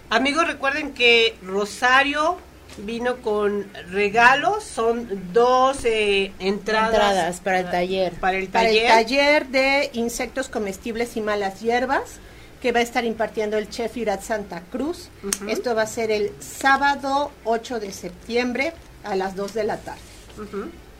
[0.09, 2.37] Amigos, recuerden que Rosario
[2.77, 8.13] vino con regalos, son dos eh, entradas, Entradas para el taller.
[8.13, 8.83] para el Para taller.
[8.83, 12.19] el taller de insectos comestibles y malas hierbas,
[12.61, 15.09] que va a estar impartiendo el chef Irat Santa Cruz.
[15.47, 20.01] Esto va a ser el sábado 8 de septiembre a las 2 de la tarde.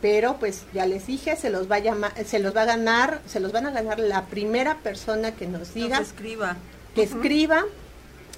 [0.00, 3.20] Pero pues ya les dije, se los va a llamar, se los va a ganar,
[3.26, 6.56] se los van a ganar la primera persona que nos diga, Nos escriba.
[6.94, 7.64] que escriba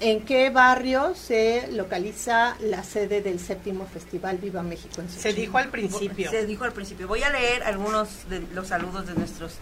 [0.01, 5.59] en qué barrio se localiza la sede del séptimo Festival Viva México en Se dijo
[5.59, 6.29] al principio.
[6.31, 7.07] Se dijo al principio.
[7.07, 9.53] Voy a leer algunos de los saludos de nuestros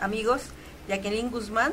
[0.00, 0.42] amigos.
[0.88, 1.72] Jacqueline Guzmán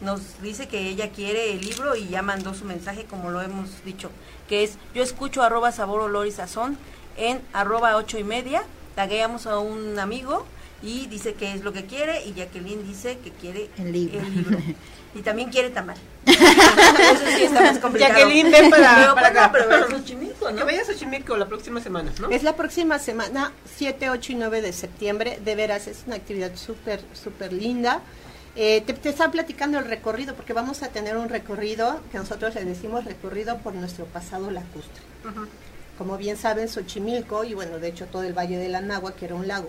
[0.00, 3.84] nos dice que ella quiere el libro y ya mandó su mensaje como lo hemos
[3.84, 4.10] dicho,
[4.48, 6.78] que es yo escucho arroba sabor olor y sazón
[7.16, 8.64] en arroba ocho y media,
[8.94, 10.46] tagueamos a un amigo
[10.82, 14.20] y dice que es lo que quiere y Jacqueline dice que quiere El libro.
[14.22, 14.58] libro.
[15.14, 15.96] y también quiere tamal.
[16.26, 18.14] Eso sí está más complicado.
[18.14, 19.52] Jacqueline, ven para, Pero, para acá.
[19.52, 20.56] pero Xochimilco, ¿no?
[20.56, 22.30] Que vayas a Xochimilco la próxima semana, ¿no?
[22.30, 25.38] Es la próxima semana, 7, 8 y 9 de septiembre.
[25.44, 28.00] De veras, es una actividad súper, súper linda.
[28.56, 32.54] Eh, te, te están platicando el recorrido, porque vamos a tener un recorrido que nosotros
[32.54, 35.02] le decimos recorrido por nuestro pasado lacustre.
[35.98, 39.34] Como bien saben, Xochimilco, y bueno, de hecho todo el Valle del Anáhuac que era
[39.36, 39.68] un lago.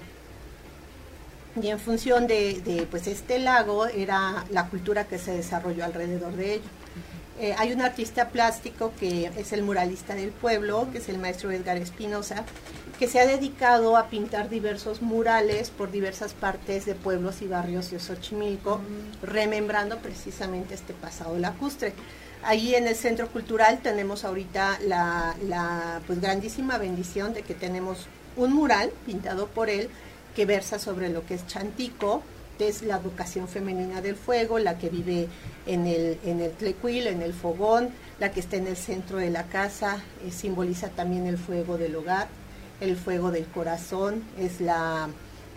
[1.62, 6.36] Y en función de, de, pues este lago era la cultura que se desarrolló alrededor
[6.36, 6.70] de ello.
[7.38, 11.52] Eh, hay un artista plástico que es el muralista del pueblo, que es el maestro
[11.52, 12.46] Edgar Espinosa,
[12.98, 17.92] que se ha dedicado a pintar diversos murales por diversas partes de pueblos y barrios
[17.92, 18.80] de Xochimilco,
[19.22, 21.94] remembrando precisamente este pasado lacustre.
[22.42, 28.08] Ahí en el Centro Cultural tenemos ahorita la, la pues grandísima bendición de que tenemos
[28.38, 29.90] un mural pintado por él
[30.36, 32.22] que versa sobre lo que es Chantico,
[32.58, 35.28] que es la vocación femenina del fuego, la que vive
[35.66, 39.30] en el, en el tlecuil, en el fogón, la que está en el centro de
[39.30, 42.28] la casa, eh, simboliza también el fuego del hogar,
[42.80, 45.10] el fuego del corazón, es la,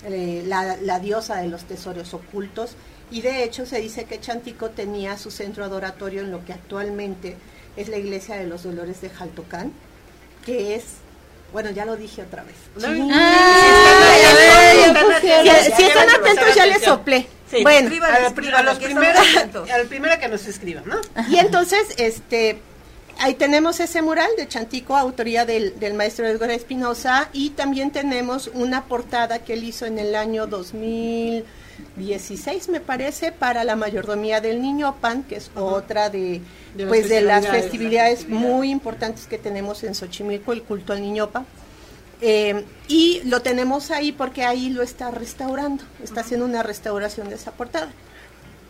[0.04, 2.76] eh, la, la diosa de los tesoros ocultos
[3.10, 7.36] y de hecho se dice que Chantico tenía su centro adoratorio en lo que actualmente
[7.76, 9.72] es la iglesia de los Dolores de Jaltocán,
[10.44, 10.84] que es,
[11.52, 12.56] bueno, ya lo dije otra vez.
[15.76, 17.26] Si están atentos ya les soplé.
[17.62, 19.22] bueno, a la, pri- a los primeros,
[19.72, 20.96] a la primera que nos escriban, ¿no?
[21.30, 22.58] y entonces, este,
[23.18, 28.50] ahí tenemos ese mural de Chantico, autoría del, del maestro Edgar Espinosa, y también tenemos
[28.52, 34.60] una portada que él hizo en el año 2016, me parece, para la mayordomía del
[34.60, 36.40] Niño Pan, que es otra de,
[36.74, 38.18] De las pues, de las festividades.
[38.20, 41.46] festividades muy importantes que tenemos en Xochimilco, el culto al Niño Pan.
[42.20, 47.36] Eh, y lo tenemos ahí porque ahí lo está restaurando, está haciendo una restauración de
[47.36, 47.90] esa portada.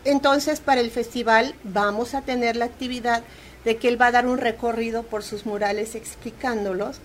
[0.05, 3.23] Entonces, para el festival vamos a tener la actividad
[3.65, 6.97] de que él va a dar un recorrido por sus murales explicándolos,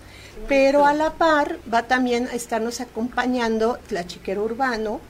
[0.47, 5.01] pero a la par va también a estarnos acompañando la chiquero urbano,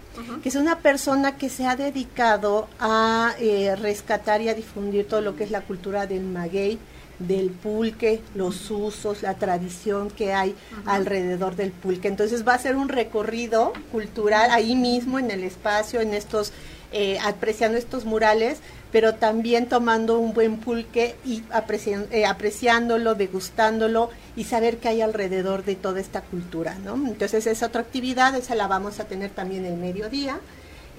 [0.41, 5.21] que es una persona que se ha dedicado a eh, rescatar y a difundir todo
[5.21, 6.79] lo que es la cultura del maguey,
[7.19, 10.55] del pulque, los usos, la tradición que hay
[10.85, 12.07] alrededor del pulque.
[12.07, 16.51] Entonces va a ser un recorrido cultural ahí mismo en el espacio, en estos,
[16.91, 18.59] eh, apreciando estos murales,
[18.91, 25.01] pero también tomando un buen pulque y aprecian- eh, apreciándolo, degustándolo y saber qué hay
[25.01, 26.77] alrededor de toda esta cultura.
[26.83, 26.95] ¿no?
[26.95, 30.39] Entonces es otra actividad, esa la vamos a tener también el mediodía.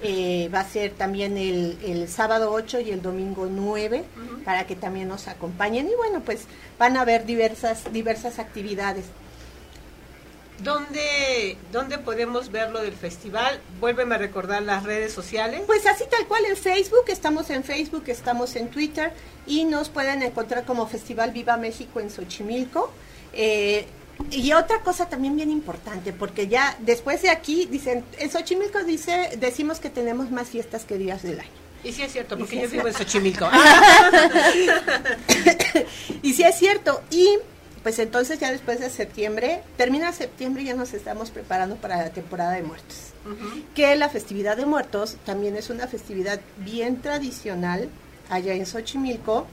[0.03, 4.03] Eh, va a ser también el, el sábado 8 y el domingo 9
[4.45, 6.41] para que también nos acompañen y bueno pues
[6.77, 9.05] van a haber diversas diversas actividades
[10.63, 13.59] ¿Dónde, ¿Dónde podemos ver lo del festival?
[13.79, 15.61] Vuélveme a recordar las redes sociales.
[15.67, 19.13] pues así tal cual en Facebook estamos en Facebook estamos en Twitter
[19.45, 22.91] y nos pueden encontrar como Festival Viva México en Xochimilco
[23.33, 23.85] Eh,
[24.31, 29.37] y otra cosa también bien importante porque ya después de aquí dicen en Xochimilco dice
[29.39, 31.49] decimos que tenemos más fiestas que días del año
[31.83, 32.93] Y sí es cierto, porque sí yo vivo en.
[32.93, 33.47] Xochimilco.
[36.21, 37.01] y sí es cierto.
[37.11, 37.37] Y
[37.83, 42.09] pues entonces ya después de septiembre, termina septiembre y ya nos estamos preparando para la
[42.09, 42.97] temporada de muertos.
[43.75, 47.89] Que la festividad de muertos también es una festividad bien tradicional
[48.29, 49.47] allá en Xochimilco.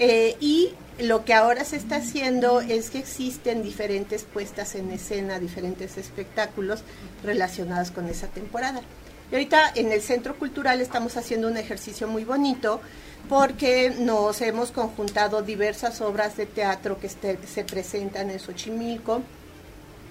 [0.00, 5.38] Eh, y lo que ahora se está haciendo es que existen diferentes puestas en escena,
[5.38, 6.82] diferentes espectáculos
[7.22, 8.80] relacionados con esa temporada.
[9.30, 12.80] Y ahorita en el Centro Cultural estamos haciendo un ejercicio muy bonito
[13.28, 19.22] porque nos hemos conjuntado diversas obras de teatro que este- se presentan en Xochimilco,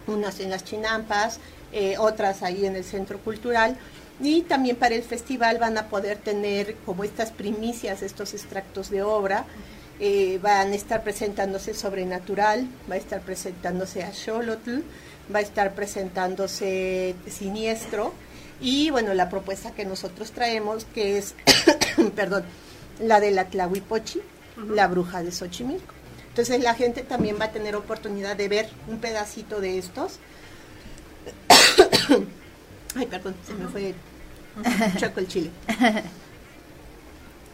[0.07, 1.39] unas en las Chinampas,
[1.73, 3.77] eh, otras ahí en el Centro Cultural.
[4.21, 9.01] Y también para el festival van a poder tener como estas primicias, estos extractos de
[9.01, 9.45] obra.
[10.02, 14.80] Eh, van a estar presentándose Sobrenatural, va a estar presentándose Axolotl,
[15.34, 18.14] va a estar presentándose Siniestro.
[18.62, 21.36] Y bueno, la propuesta que nosotros traemos, que es,
[22.16, 22.45] perdón,
[23.02, 24.22] la de la Tlahuipochi,
[24.70, 25.93] la bruja de Xochimilco.
[26.30, 30.20] Entonces la gente también va a tener oportunidad de ver un pedacito de estos.
[32.95, 33.93] Ay, perdón, se me fue
[34.97, 35.52] choco el chile.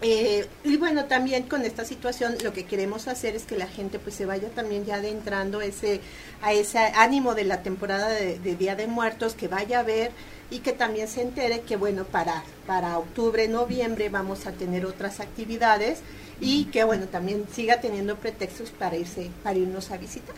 [0.07, 3.97] Eh, y bueno, también con esta situación lo que queremos hacer es que la gente
[3.97, 5.99] pues se vaya también ya adentrando ese,
[6.43, 10.11] a ese ánimo de la temporada de, de Día de Muertos, que vaya a ver
[10.51, 15.19] y que también se entere que bueno, para, para octubre, noviembre vamos a tener otras
[15.19, 16.01] actividades
[16.39, 20.35] y que bueno, también siga teniendo pretextos para irse, para irnos a visitar.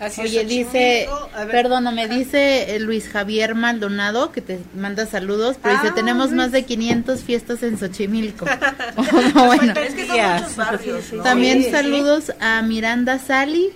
[0.00, 1.08] Así es, Oye, dice,
[1.50, 6.52] perdóname, dice eh, Luis Javier Maldonado que te manda saludos, pero dice, Ah, tenemos más
[6.52, 8.46] de 500 fiestas en Xochimilco.
[9.34, 11.22] bueno, Es que son muchos barrios, ¿no?
[11.24, 13.70] también Sí, saludos a Miranda Sali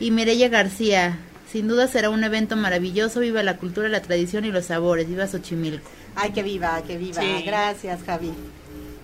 [0.00, 1.18] y Mireya García.
[1.50, 5.26] Sin duda será un evento maravilloso, viva la cultura, la tradición y los sabores, viva
[5.28, 5.88] Xochimilco.
[6.16, 7.22] Ay, que viva, que viva.
[7.22, 7.42] Sí.
[7.46, 8.32] Gracias, Javi.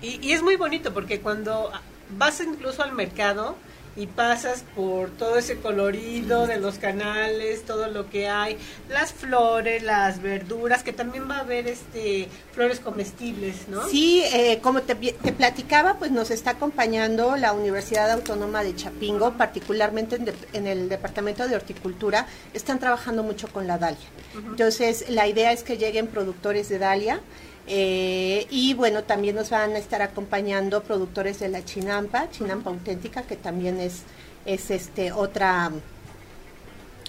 [0.01, 1.71] Y, y es muy bonito porque cuando
[2.17, 3.55] vas incluso al mercado
[3.95, 8.57] y pasas por todo ese colorido de los canales, todo lo que hay,
[8.89, 13.87] las flores, las verduras, que también va a haber este flores comestibles, ¿no?
[13.87, 19.33] Sí, eh, como te, te, platicaba, pues nos está acompañando la Universidad Autónoma de Chapingo,
[19.33, 23.97] particularmente en, de, en, el Departamento de Horticultura, están trabajando mucho con la dalia.
[24.33, 24.49] Uh -huh.
[24.51, 27.21] Entonces, la idea es que lleguen productores de dalia.
[27.67, 33.23] Eh, y bueno, también nos van a estar acompañando productores de la chinampa, chinampa auténtica,
[33.23, 34.03] que también es,
[34.45, 35.71] es este otra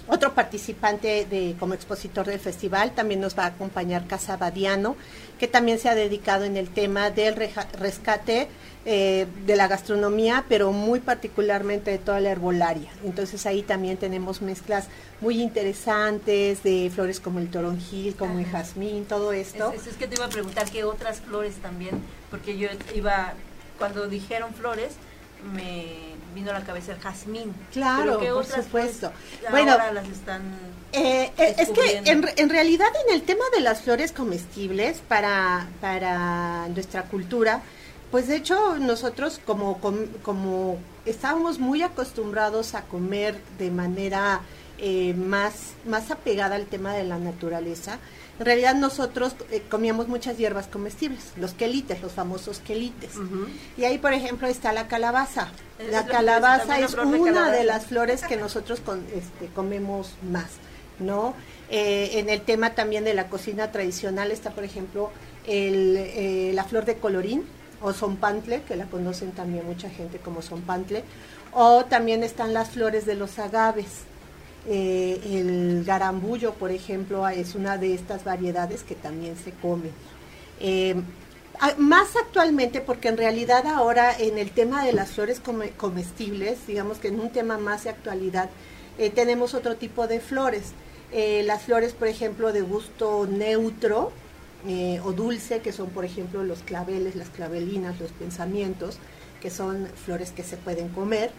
[0.07, 2.91] otro participante de, como expositor del festival.
[2.91, 4.95] También nos va a acompañar Casa Badiano,
[5.37, 7.35] que también se ha dedicado en el tema del
[7.79, 8.47] rescate
[8.89, 12.89] eh, de la gastronomía, pero muy particularmente de toda la herbolaria.
[13.03, 14.87] Entonces ahí también tenemos mezclas
[15.19, 18.39] muy interesantes de flores como el toronjil, como Ajá.
[18.39, 19.73] el jazmín, todo esto.
[19.73, 23.33] Es, es, que te iba a preguntar qué otras flores también, porque yo iba,
[23.77, 24.93] cuando dijeron flores,
[25.53, 27.53] me vino a la cabeza el jazmín.
[27.73, 29.11] Claro, por supuesto.
[29.51, 30.43] bueno, ahora las están
[30.93, 36.69] eh, es que en, en, realidad en el tema de las flores comestibles para, para
[36.69, 37.61] nuestra cultura,
[38.11, 44.41] pues de hecho nosotros como, como, como estábamos muy acostumbrados a comer de manera
[44.77, 47.99] eh, más, más apegada al tema de la naturaleza,
[48.39, 53.15] en realidad nosotros eh, comíamos muchas hierbas comestibles, los quelites, los famosos quelites.
[53.15, 53.47] Uh -huh.
[53.77, 55.49] Y ahí, por ejemplo, está la calabaza.
[55.79, 57.51] Es la calabaza es una de, calabaza.
[57.51, 60.51] de, las flores que nosotros con, este, comemos más,
[60.99, 61.33] ¿no?
[61.69, 65.09] Eh, en el tema también de la cocina tradicional está, por ejemplo,
[65.47, 67.43] el, eh, la flor de colorín
[67.81, 71.03] o zompantle, que la conocen también mucha gente como zompantle,
[71.53, 74.05] o también están las flores de los agaves.
[74.69, 79.89] Eh, el garambullo, por ejemplo, es una de estas variedades que también se come.
[80.59, 80.95] Eh,
[81.77, 85.41] más actualmente, porque en realidad ahora en el tema de las flores
[85.77, 88.49] comestibles, digamos que en un tema más de actualidad,
[88.99, 90.73] eh, tenemos otro tipo de flores.
[91.45, 94.11] Las flores, por ejemplo, de gusto neutro
[94.65, 98.97] eh, o dulce, que son, por ejemplo, los claveles, las clavelinas, los pensamientos,
[99.41, 101.31] que son flores que se pueden comer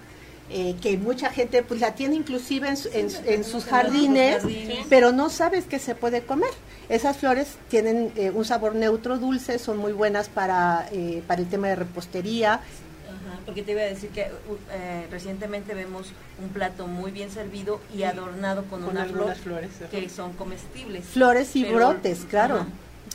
[0.50, 4.42] eh, que mucha gente pues la tiene inclusive en, en, en sus jardines,
[4.88, 6.50] pero no sabes que se puede comer.
[6.88, 11.48] Esas flores tienen eh, un sabor neutro, dulce, son muy buenas para, eh, para el
[11.48, 12.54] tema de repostería.
[12.54, 16.12] Ajá, porque te iba a decir que uh, recientemente vemos
[16.42, 21.04] un plato muy bien servido y adornado con, con una flor flores, que son comestibles.
[21.04, 22.54] Flores y pero, brotes, claro.
[22.54, 22.66] Ajá.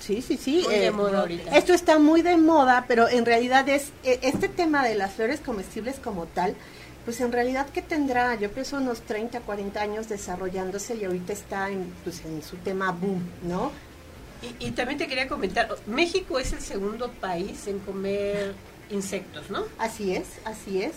[0.05, 0.65] Sí, sí, sí.
[0.69, 0.91] Eh,
[1.53, 5.97] esto está muy de moda, pero en realidad es este tema de las flores comestibles
[5.99, 6.55] como tal,
[7.05, 11.69] pues en realidad que tendrá, yo pienso unos 30, 40 años desarrollándose y ahorita está
[11.69, 13.71] en, pues, en su tema boom, ¿no?
[14.41, 18.55] Y, y, también te quería comentar, México es el segundo país en comer
[18.89, 19.63] insectos, ¿no?
[19.77, 20.95] Así es, así es.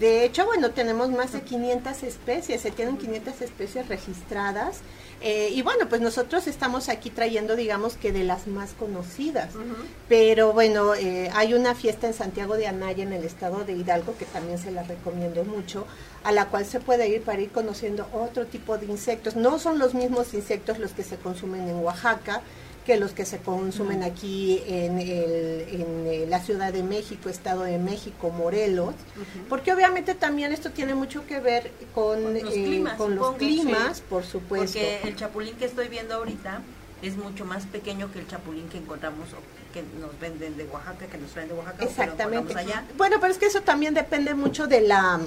[0.00, 4.80] De hecho, bueno, tenemos más de 500 especies, se tienen 500 especies registradas.
[5.20, 9.54] Eh, y bueno, pues nosotros estamos aquí trayendo, digamos que de las más conocidas.
[9.54, 9.74] Uh -huh.
[10.08, 14.16] Pero bueno, eh, hay una fiesta en Santiago de Anaya, en el estado de Hidalgo,
[14.16, 15.86] que también se la recomiendo mucho,
[16.22, 19.34] a la cual se puede ir para ir conociendo otro tipo de insectos.
[19.34, 22.42] No son los mismos insectos los que se consumen en Oaxaca,
[22.88, 25.66] que los que se consumen aquí en, el,
[26.06, 29.48] en, la Ciudad de México, Estado de México, Morelos, uh -huh.
[29.50, 33.36] porque obviamente también esto tiene mucho que ver con, con los climas, eh, con los
[33.36, 34.02] climas sí.
[34.08, 34.78] por supuesto.
[34.78, 36.62] Porque el chapulín que estoy viendo ahorita
[37.02, 39.28] es mucho más pequeño que el chapulín que encontramos
[39.74, 41.84] que nos venden de Oaxaca, que nos traen de Oaxaca.
[41.84, 42.56] Exactamente.
[42.56, 42.84] allá.
[42.96, 45.20] Bueno, pero es que eso también depende mucho de la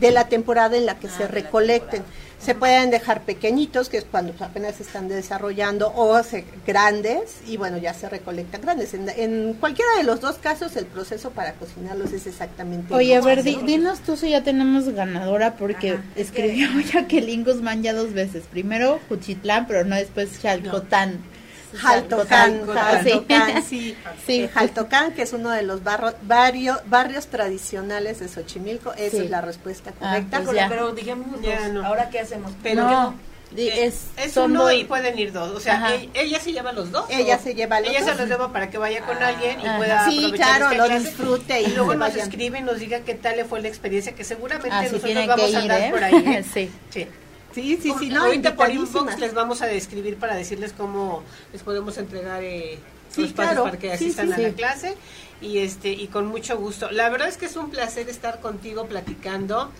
[0.00, 2.02] de la temporada en la que Ah, se recolecten.
[2.44, 7.56] Se pueden dejar pequeñitos, que es cuando apenas se están desarrollando, o se, grandes, y
[7.56, 8.92] bueno, ya se recolectan grandes.
[8.92, 13.18] En, en, cualquiera de los dos casos, el proceso para cocinarlos es exactamente Oye, a
[13.20, 13.36] igual.
[13.36, 17.92] ver, di, dinos tú si ya tenemos ganadora, porque Ajá, es escribió Jacqueline Guzmán ya
[17.92, 18.44] dos veces.
[18.50, 20.72] Primero Juchitlán, pero no después Chalcotán.
[20.72, 21.33] Jaltocán,
[21.76, 22.72] Jaltocán, sí.
[22.74, 23.96] Jaltocán, sí.
[24.26, 24.48] Sí.
[24.54, 29.24] Jaltocán, que es uno de los barro, barrio, barrios tradicionales de Xochimilco, esa Sí.
[29.24, 30.36] es la respuesta Ah, correcta.
[30.38, 30.68] pues Pero, ya.
[30.68, 31.84] pero dijimos, Ya no.
[31.86, 32.52] ¿ahora qué hacemos?
[32.62, 33.14] Pero no,
[33.56, 35.50] Eh, es, es son uno dos- y pueden ir dos.
[35.54, 35.94] O sea, Ajá.
[35.94, 37.04] ella, ella se lleva los dos.
[37.08, 38.10] Ella o- se lleva los Ella dos.
[38.10, 39.28] se los lleva para que vaya con Ah.
[39.28, 39.76] alguien y Ajá.
[39.76, 41.04] pueda Sí, aprovechar claro, esta lo clase.
[41.08, 44.12] disfrute y y luego nos escribe y nos diga qué tal le fue la experiencia,
[44.14, 45.90] que seguramente Ah, nosotros vamos que a ir, andar ¿eh?
[45.92, 46.14] por ahí.
[46.26, 46.44] ¿eh?
[46.54, 46.70] sí.
[46.90, 47.06] Sí.
[47.54, 51.62] Sí, sí, sí, no, Ahorita por inbox les vamos a describir para decirles cómo les
[51.62, 52.78] podemos entregar eh,
[53.10, 53.64] Sí, los claro.
[53.64, 54.42] para que asistan sí, a sí.
[54.42, 54.96] la clase
[55.40, 56.90] y este y con mucho gusto.
[56.90, 59.70] La verdad es que es un placer estar contigo platicando.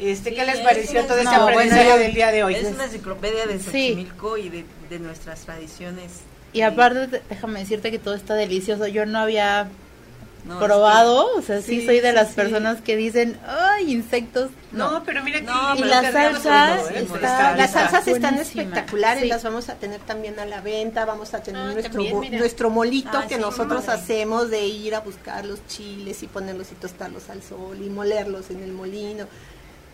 [0.00, 2.54] Este, ¿qué les es pareció todo este no, aprendizaje del día de hoy?
[2.54, 3.64] Es una enciclopedia de Sí.
[3.64, 6.20] Xochimilco y de, de nuestras tradiciones.
[6.52, 8.86] Y aparte, te- déjame decirte que todo está delicioso.
[8.86, 9.68] Yo no había
[10.58, 12.34] probado, o sea, sí, Sí, soy de sí, las sí.
[12.34, 14.50] personas que dicen, ay, insectos.
[14.72, 16.98] No, pero mira que No, Y las salsas, ¿eh?
[17.00, 17.56] está- Molestar.
[17.58, 19.28] las salsas están espectaculares, Sí.
[19.28, 22.70] las vamos a tener también a la venta, vamos a tener Ah, nuestro, también, nuestro
[22.70, 24.00] molito Ah, que sí, nosotros padre.
[24.02, 28.50] hacemos de ir a buscar los chiles y ponerlos y tostarlos al sol y molerlos
[28.50, 29.26] en el molino.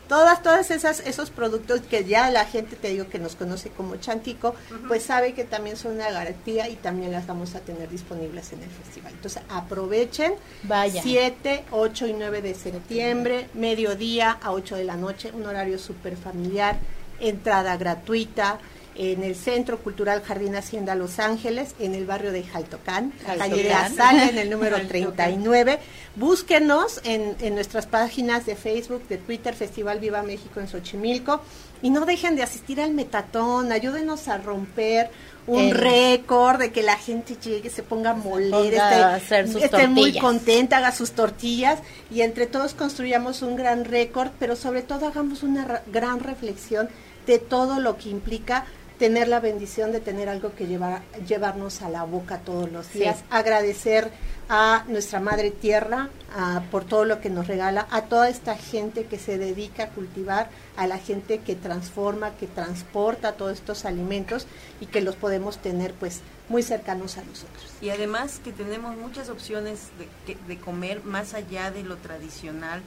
[0.08, 3.96] Todas, todas esas, esos productos que ya la gente, te digo, que nos conoce como
[3.96, 4.54] Chantico,
[4.86, 8.62] pues sabe que también son una garantía y también las vamos a tener disponibles en
[8.62, 9.12] el festival.
[9.12, 10.34] Entonces aprovechen,
[10.64, 11.02] Vaya.
[11.02, 16.16] 7, 8 y 9 de septiembre, mediodía a 8 de la noche, un horario súper
[16.16, 16.78] familiar,
[17.20, 18.58] entrada gratuita
[18.96, 23.72] en el Centro Cultural Jardín Hacienda Los Ángeles, en el barrio de Jaltocán, calle de.
[23.72, 24.88] Azala, en el número Jaltocán.
[24.88, 25.78] 39.
[26.16, 31.40] Búsquenos en, en nuestras páginas de Facebook, de Twitter, Festival Viva México en Xochimilco.
[31.82, 35.10] Y no dejen de asistir al metatón, ayúdenos a romper
[35.46, 40.78] un El- récord de que la gente llegue, se ponga a moler, esté, muy contenta,
[40.78, 41.80] haga sus tortillas
[42.10, 46.88] y entre todos construyamos un gran récord, pero sobre todo hagamos una ra- gran reflexión
[47.26, 48.64] de todo lo que implica
[48.98, 53.00] tener la bendición de tener algo que llevar, llevarnos a la boca todos los Sí.
[53.00, 54.10] días, agradecer
[54.48, 59.06] a nuestra madre tierra a- por todo lo que nos regala, a toda esta gente
[59.06, 64.46] que se dedica a cultivar, a la gente que transforma, que transporta todos estos alimentos
[64.80, 67.64] y que los podemos tener pues muy cercanos a nosotros.
[67.80, 72.82] Y además que tenemos muchas opciones de, que- de comer más allá de lo tradicional,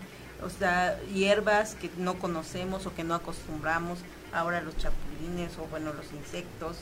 [0.45, 3.97] o sea, hierbas que no conocemos o que no acostumbramos,
[4.37, 6.77] ahora los chapulines o bueno, los insectos,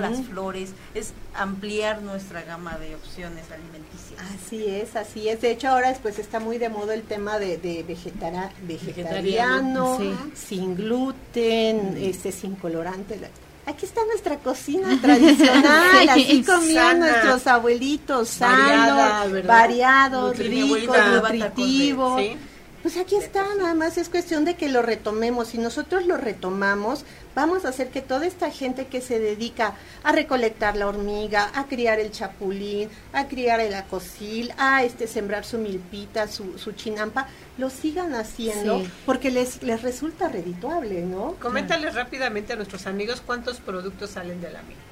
[0.00, 4.20] las flores, es ampliar nuestra gama de opciones alimenticias.
[4.44, 5.40] Así es, así es.
[5.40, 10.12] De hecho, ahora después está muy de moda el tema de, de vegetara- vegetariano, Sí.
[10.34, 13.20] sin gluten, este, sin colorante.
[13.66, 19.48] Aquí está nuestra cocina tradicional, así comían nuestros abuelitos, Variada, sano, ¿verdad?
[19.48, 22.18] variado, Nutri- mi rico, abuelita daba tacos de- nutritivo.
[22.18, 22.36] Sí.
[22.82, 25.48] Pues aquí está, nada más es cuestión de que lo retomemos.
[25.48, 30.10] Si nosotros lo retomamos, vamos a hacer que toda esta gente que se dedica a
[30.10, 35.58] recolectar la hormiga, a criar el chapulín, a criar el acosil, a este sembrar su
[35.58, 38.90] milpita, su, su chinampa, lo sigan haciendo Sí.
[39.06, 41.36] porque les, les resulta redituable, ¿no?
[41.40, 44.82] Coméntales rápidamente a nuestros amigos cuántos productos salen de la milpa.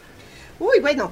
[0.60, 1.10] Uy, bueno,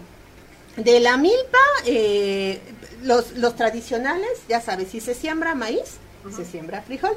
[0.77, 2.61] de la milpa, eh,
[3.03, 5.97] los, los tradicionales, ya sabes, si se siembra maíz,
[6.35, 7.13] se siembra frijol.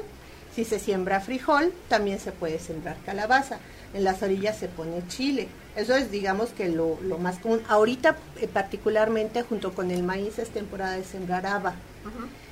[0.54, 3.58] Si se siembra frijol, también se puede sembrar calabaza.
[3.94, 5.48] En las orillas se pone chile.
[5.76, 7.62] Eso es, digamos, que lo, lo más común.
[7.68, 11.74] Ahorita, eh, particularmente, junto con el maíz, es temporada de sembrar haba.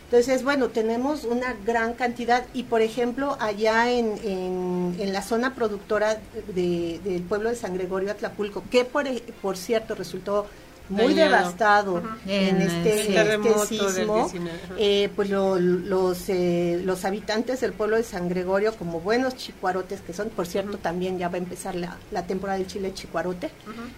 [0.04, 5.54] Entonces, bueno, tenemos una gran cantidad y, por ejemplo, allá en, en, en la zona
[5.54, 6.18] productora
[6.54, 9.04] de- del pueblo de San Gregorio Atlapulco, que por,
[9.42, 10.46] por cierto resultó
[10.90, 11.30] muy Dañado.
[11.36, 12.06] devastado Ujú.
[12.26, 14.74] en En, este, en este sismo, 19, ajá.
[14.78, 20.00] eh, pues lo- los, eh, los habitantes del pueblo de San Gregorio, como buenos chicuarotes
[20.02, 23.50] que son, por cierto, también ya va a empezar la, la temporada del chile chicuarote,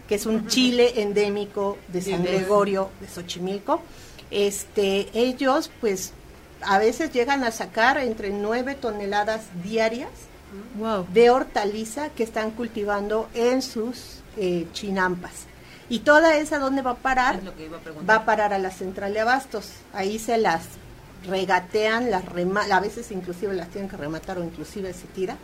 [0.07, 3.82] que es un chile endémico de San Gregorio, de Xochimilco.
[4.30, 6.12] Este, ellos, pues,
[6.62, 10.11] a veces llegan a sacar entre 9 toneladas diarias
[10.78, 11.07] Wow.
[11.12, 15.32] de hortaliza que están cultivando en sus eh, chinampas.
[15.93, 17.36] Y toda esa, ¿dónde va a parar?
[17.36, 19.72] Es lo que iba a Va a parar a la central de abastos.
[19.93, 20.62] Ahí se las
[21.28, 25.36] regatean, las rema a veces inclusive las tienen que rematar o inclusive se tira.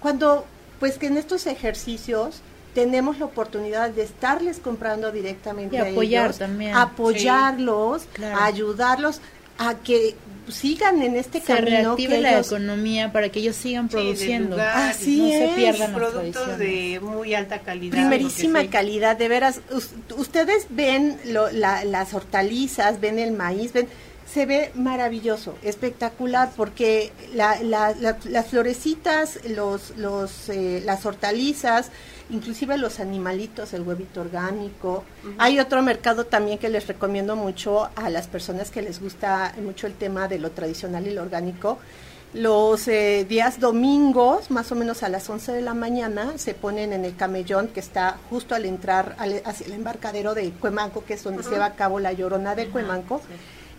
[0.00, 0.46] Cuando,
[0.80, 2.40] pues que en estos ejercicios
[2.74, 6.74] tenemos la oportunidad de estarles comprando directamente Y a apoyar ellos, también.
[6.74, 8.40] apoyarlos, Claro.
[8.40, 9.20] ayudarlos
[9.58, 10.14] a que
[10.48, 13.96] sigan en este Se camino reactive que la ellos economía para que ellos sigan Sí,
[13.96, 14.50] produciendo.
[14.56, 15.54] lugar, Así no se es.
[15.54, 17.92] pierdan las productos de muy alta calidad.
[17.96, 19.60] primerísima calidad, de veras.
[19.72, 23.88] us- ustedes ven lo- la- las hortalizas, ven el maíz, ven,
[24.32, 31.90] se ve maravilloso, espectacular, porque la- la- la- las florecitas, los, los, eh, las hortalizas,
[32.30, 35.04] inclusive los animalitos, el huevito orgánico.
[35.38, 39.86] Hay otro mercado también que les recomiendo mucho a las personas que les gusta mucho
[39.86, 41.78] el tema de lo tradicional y lo orgánico.
[42.34, 46.92] Los eh, días domingos, más o menos a las 11 de la mañana, se ponen
[46.92, 51.14] en el camellón que está justo al entrar al- hacia el embarcadero de Cuemanco, que
[51.14, 53.20] es donde se va a cabo la llorona de Cuemanco.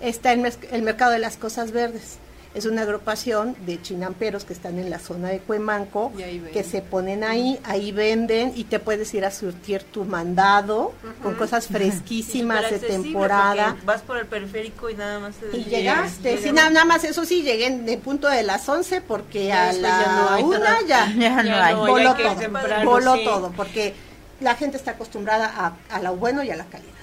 [0.01, 2.17] Está el, el mercado de las cosas verdes.
[2.57, 6.11] Es una agrupación de chinamperos que están en la zona de Cuemanco,
[6.51, 10.91] que se ponen ahí, ahí venden y te puedes ir a surtir tu mandado
[11.21, 13.77] con cosas fresquísimas de temporada.
[13.85, 17.03] Vas por el periférico y nada más te Y llegas, llegaste, sí, nada, nada más
[17.03, 20.29] eso sí, llegué en el punto de las 11 porque Ya a la ya no
[20.31, 21.75] hay una ya, Ya no hay.
[21.75, 23.23] voló todo, temprano, voló sí.
[23.23, 23.93] todo, porque
[24.39, 26.96] la gente está acostumbrada a, a lo bueno y a la calidad.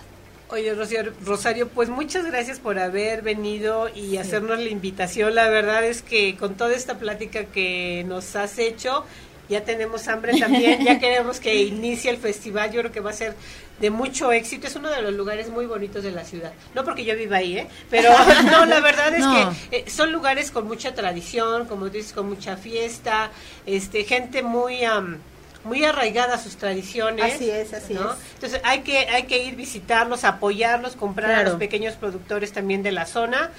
[0.51, 5.35] Oye, Rosario, Rosario, pues muchas gracias por haber venido y hacernos la invitación.
[5.35, 9.05] La verdad es que con toda esta plática que nos has hecho,
[9.49, 13.15] ya tenemos hambre también, ya queremos que inicie el festival, yo creo que va a
[13.15, 13.35] ser
[13.81, 17.05] de mucho éxito, es uno de los lugares muy bonitos de la ciudad, no porque
[17.05, 17.69] yo viva ahí, ¿eh?
[17.91, 18.11] pero
[18.51, 22.57] no, la verdad es que eh, son lugares con mucha tradición, como dices, con mucha
[22.57, 23.31] fiesta,
[23.67, 24.85] este gente muy...
[25.65, 27.35] muy arraigada a sus tradiciones.
[27.35, 28.01] Así es, así es.
[28.35, 32.93] Entonces hay que, hay que ir visitarlos, apoyarlos, comprar a los pequeños productores también de
[32.93, 33.51] la zona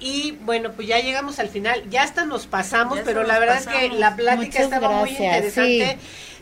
[0.00, 1.88] y bueno, pues ya llegamos al final.
[1.90, 5.98] Ya hasta nos pasamos, pero la verdad es que la plática estaba muy interesante.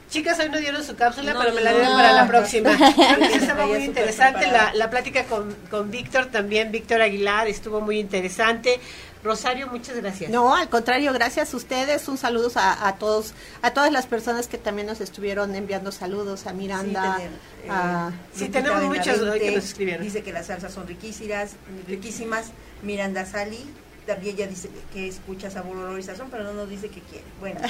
[0.09, 2.71] Chicas, hoy no dieron su cápsula, pero me la dieron para la próxima.
[3.35, 6.71] estaba muy interesante la, la, plática con, con Víctor también.
[6.71, 8.79] Víctor Aguilar estuvo muy interesante.
[9.27, 10.31] Rosario, muchas gracias.
[10.31, 12.09] No, al contrario, gracias a ustedes.
[12.09, 16.53] Un saludo a, todos, a todas las personas que también nos estuvieron enviando saludos, a
[16.53, 17.19] Miranda.
[18.33, 20.05] Sí, eh, tenemos muchas que nos escribieron.
[20.05, 21.53] Dice que las salsas son riquísimas,
[21.87, 22.47] riquísimas.
[22.83, 23.65] Miranda Sali,
[24.07, 27.25] también ella dice que escucha sabor, olor y sazón, pero no nos dice que quiere.
[27.41, 27.61] Bueno,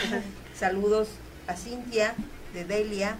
[0.58, 1.08] saludos
[1.46, 2.14] a Cintia
[2.52, 3.16] de Delia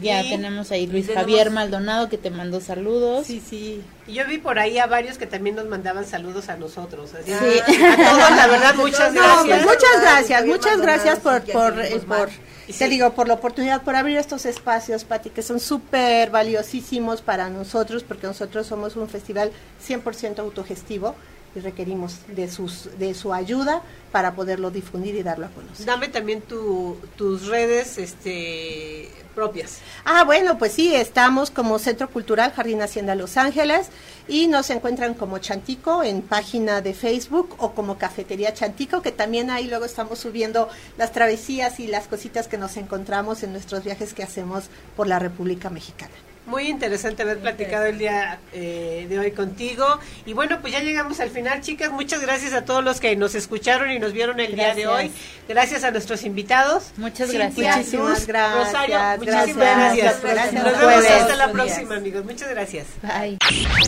[0.00, 3.26] ya tenemos ahí Luis Javier Maldonado que te mandó saludos.
[3.26, 3.82] Sí, sí.
[4.06, 7.10] Y yo vi por ahí a varios que también nos mandaban saludos a nosotros.
[7.24, 7.32] sí.
[7.32, 9.62] A todos, la verdad, muchas gracias.
[9.62, 11.74] muchas gracias, muchas gracias por, por,
[12.06, 12.30] por
[12.78, 17.48] te digo, por la oportunidad, por abrir estos espacios, Pati, que son súper valiosísimos para
[17.48, 19.50] nosotros, porque nosotros somos un festival
[19.86, 21.14] 100% autogestivo
[21.54, 25.86] y requerimos de sus de su ayuda para poderlo difundir y darlo a conocer.
[25.86, 29.78] Dame también tu, tus redes este propias.
[30.04, 33.88] Ah, bueno, pues sí, estamos como Centro Cultural Jardín Hacienda Los Ángeles
[34.28, 39.50] y nos encuentran como Chantico en página de Facebook o como Cafetería Chantico, que también
[39.50, 44.12] ahí luego estamos subiendo las travesías y las cositas que nos encontramos en nuestros viajes
[44.12, 44.64] que hacemos
[44.96, 46.12] por la República Mexicana.
[46.46, 49.84] Muy interesante haber platicado el día eh, de hoy contigo.
[50.26, 51.92] Y bueno, pues ya llegamos al final, chicas.
[51.92, 55.12] Muchas gracias a todos los que nos escucharon y nos vieron el día de hoy.
[55.48, 56.92] Gracias a nuestros invitados.
[56.96, 57.76] Muchas gracias.
[57.76, 58.66] muchísimas gracias.
[58.66, 60.22] Rosario, muchísimas gracias.
[60.22, 60.64] gracias.
[60.64, 62.24] Nos vemos hasta la próxima, amigos.
[62.24, 62.86] Muchas gracias.
[63.02, 63.38] Bye.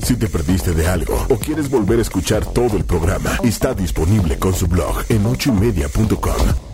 [0.04, 4.38] Si te perdiste de algo o quieres volver a escuchar todo el programa, está disponible
[4.38, 6.73] con su blog en ochoymedia.com